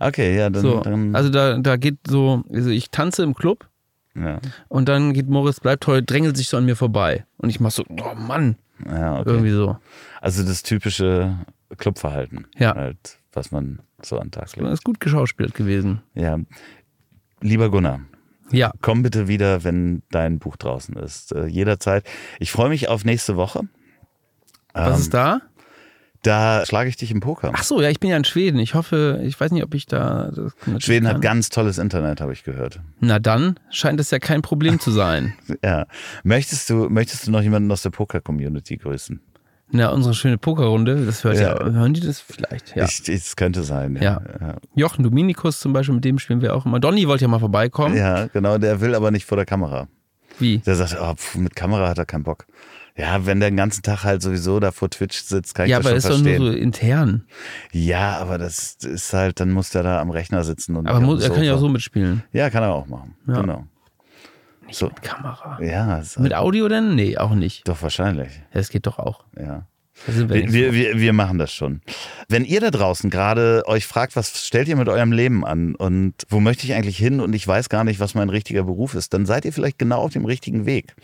[0.00, 0.62] Okay, ja, dann.
[0.62, 3.68] So, dann also da, da geht so, also ich tanze im Club
[4.16, 4.40] ja.
[4.68, 7.24] und dann geht Moritz bleibt toll, drängelt sich so an mir vorbei.
[7.36, 9.30] Und ich mach so, oh Mann, ja, okay.
[9.30, 9.76] irgendwie so.
[10.20, 11.36] Also das typische
[11.78, 12.46] Clubverhalten.
[12.56, 12.74] Ja.
[12.74, 14.68] Halt, was man so an Tag Das legt.
[14.68, 16.02] ist gut geschauspielt gewesen.
[16.14, 16.38] Ja.
[17.40, 18.00] Lieber Gunnar,
[18.52, 18.72] Ja.
[18.80, 21.32] Komm bitte wieder, wenn dein Buch draußen ist.
[21.32, 22.04] Äh, jederzeit.
[22.38, 23.62] Ich freue mich auf nächste Woche.
[24.74, 25.40] Was Ähm, ist da?
[26.22, 27.50] Da schlage ich dich im Poker.
[27.52, 28.60] Ach so, ja, ich bin ja in Schweden.
[28.60, 30.30] Ich hoffe, ich weiß nicht, ob ich da.
[30.78, 32.78] Schweden hat ganz tolles Internet, habe ich gehört.
[33.00, 35.34] Na dann scheint es ja kein Problem zu sein.
[35.64, 35.86] Ja.
[36.22, 39.20] Möchtest du, möchtest du noch jemanden aus der Poker-Community grüßen?
[39.74, 41.58] Na, unsere schöne Pokerrunde, das hört ja.
[41.58, 41.72] Ja.
[41.72, 42.76] Hören die das vielleicht?
[42.76, 42.84] Ja.
[42.84, 43.96] Es könnte sein.
[44.00, 44.20] Ja.
[44.40, 44.56] ja.
[44.74, 46.78] Jochen Dominikus zum Beispiel, mit dem spielen wir auch immer.
[46.78, 47.96] Donny wollte ja mal vorbeikommen.
[47.96, 49.88] Ja, genau, der will aber nicht vor der Kamera.
[50.38, 50.58] Wie?
[50.58, 52.46] Der sagt, oh, pf, mit Kamera hat er keinen Bock.
[52.94, 55.78] Ja, wenn der den ganzen Tag halt sowieso da vor Twitch sitzt, kann ich Ja,
[55.78, 56.42] das aber schon ist doch verstehen.
[56.42, 57.24] nur so intern.
[57.72, 61.22] Ja, aber das ist halt, dann muss der da am Rechner sitzen und Aber muss,
[61.22, 62.22] er kann ja auch so mitspielen.
[62.32, 63.14] Ja, kann er auch machen.
[63.26, 63.40] Ja.
[63.40, 63.64] Genau.
[64.72, 64.86] Nicht So.
[64.86, 65.58] mit Kamera.
[65.62, 66.94] Ja, Mit Audio denn?
[66.94, 67.68] Nee, auch nicht.
[67.68, 68.42] doch wahrscheinlich.
[68.52, 69.24] Das geht doch auch.
[69.38, 69.66] Ja.
[70.06, 71.82] Wir Wir, wir, wir machen das schon.
[72.28, 76.14] Wenn ihr da draußen gerade euch fragt, was stellt ihr mit eurem Leben an und
[76.30, 79.12] wo möchte ich eigentlich hin und ich weiß gar nicht, was mein richtiger Beruf ist,
[79.14, 80.94] dann seid ihr vielleicht genau auf dem richtigen Weg.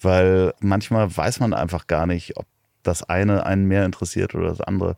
[0.00, 2.46] Weil manchmal weiß man einfach gar nicht, ob
[2.82, 4.96] das eine einen mehr interessiert oder das andere.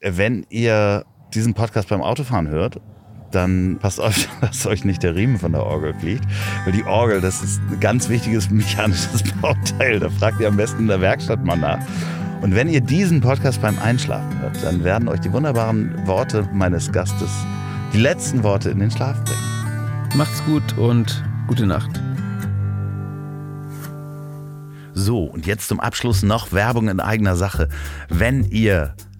[0.00, 1.04] Wenn ihr
[1.34, 2.80] diesen Podcast beim Autofahren hört,
[3.30, 6.24] dann passt auf, dass euch nicht der Riemen von der Orgel fliegt.
[6.64, 10.00] Weil die Orgel, das ist ein ganz wichtiges mechanisches Bauteil.
[10.00, 11.78] Da fragt ihr am besten in der Werkstatt mal nach.
[12.40, 16.92] Und wenn ihr diesen Podcast beim Einschlafen hört, dann werden euch die wunderbaren Worte meines
[16.92, 17.30] Gastes
[17.92, 19.40] die letzten Worte in den Schlaf bringen.
[20.14, 22.00] Macht's gut und gute Nacht.
[24.94, 27.68] So, und jetzt zum Abschluss noch Werbung in eigener Sache.
[28.08, 28.94] Wenn ihr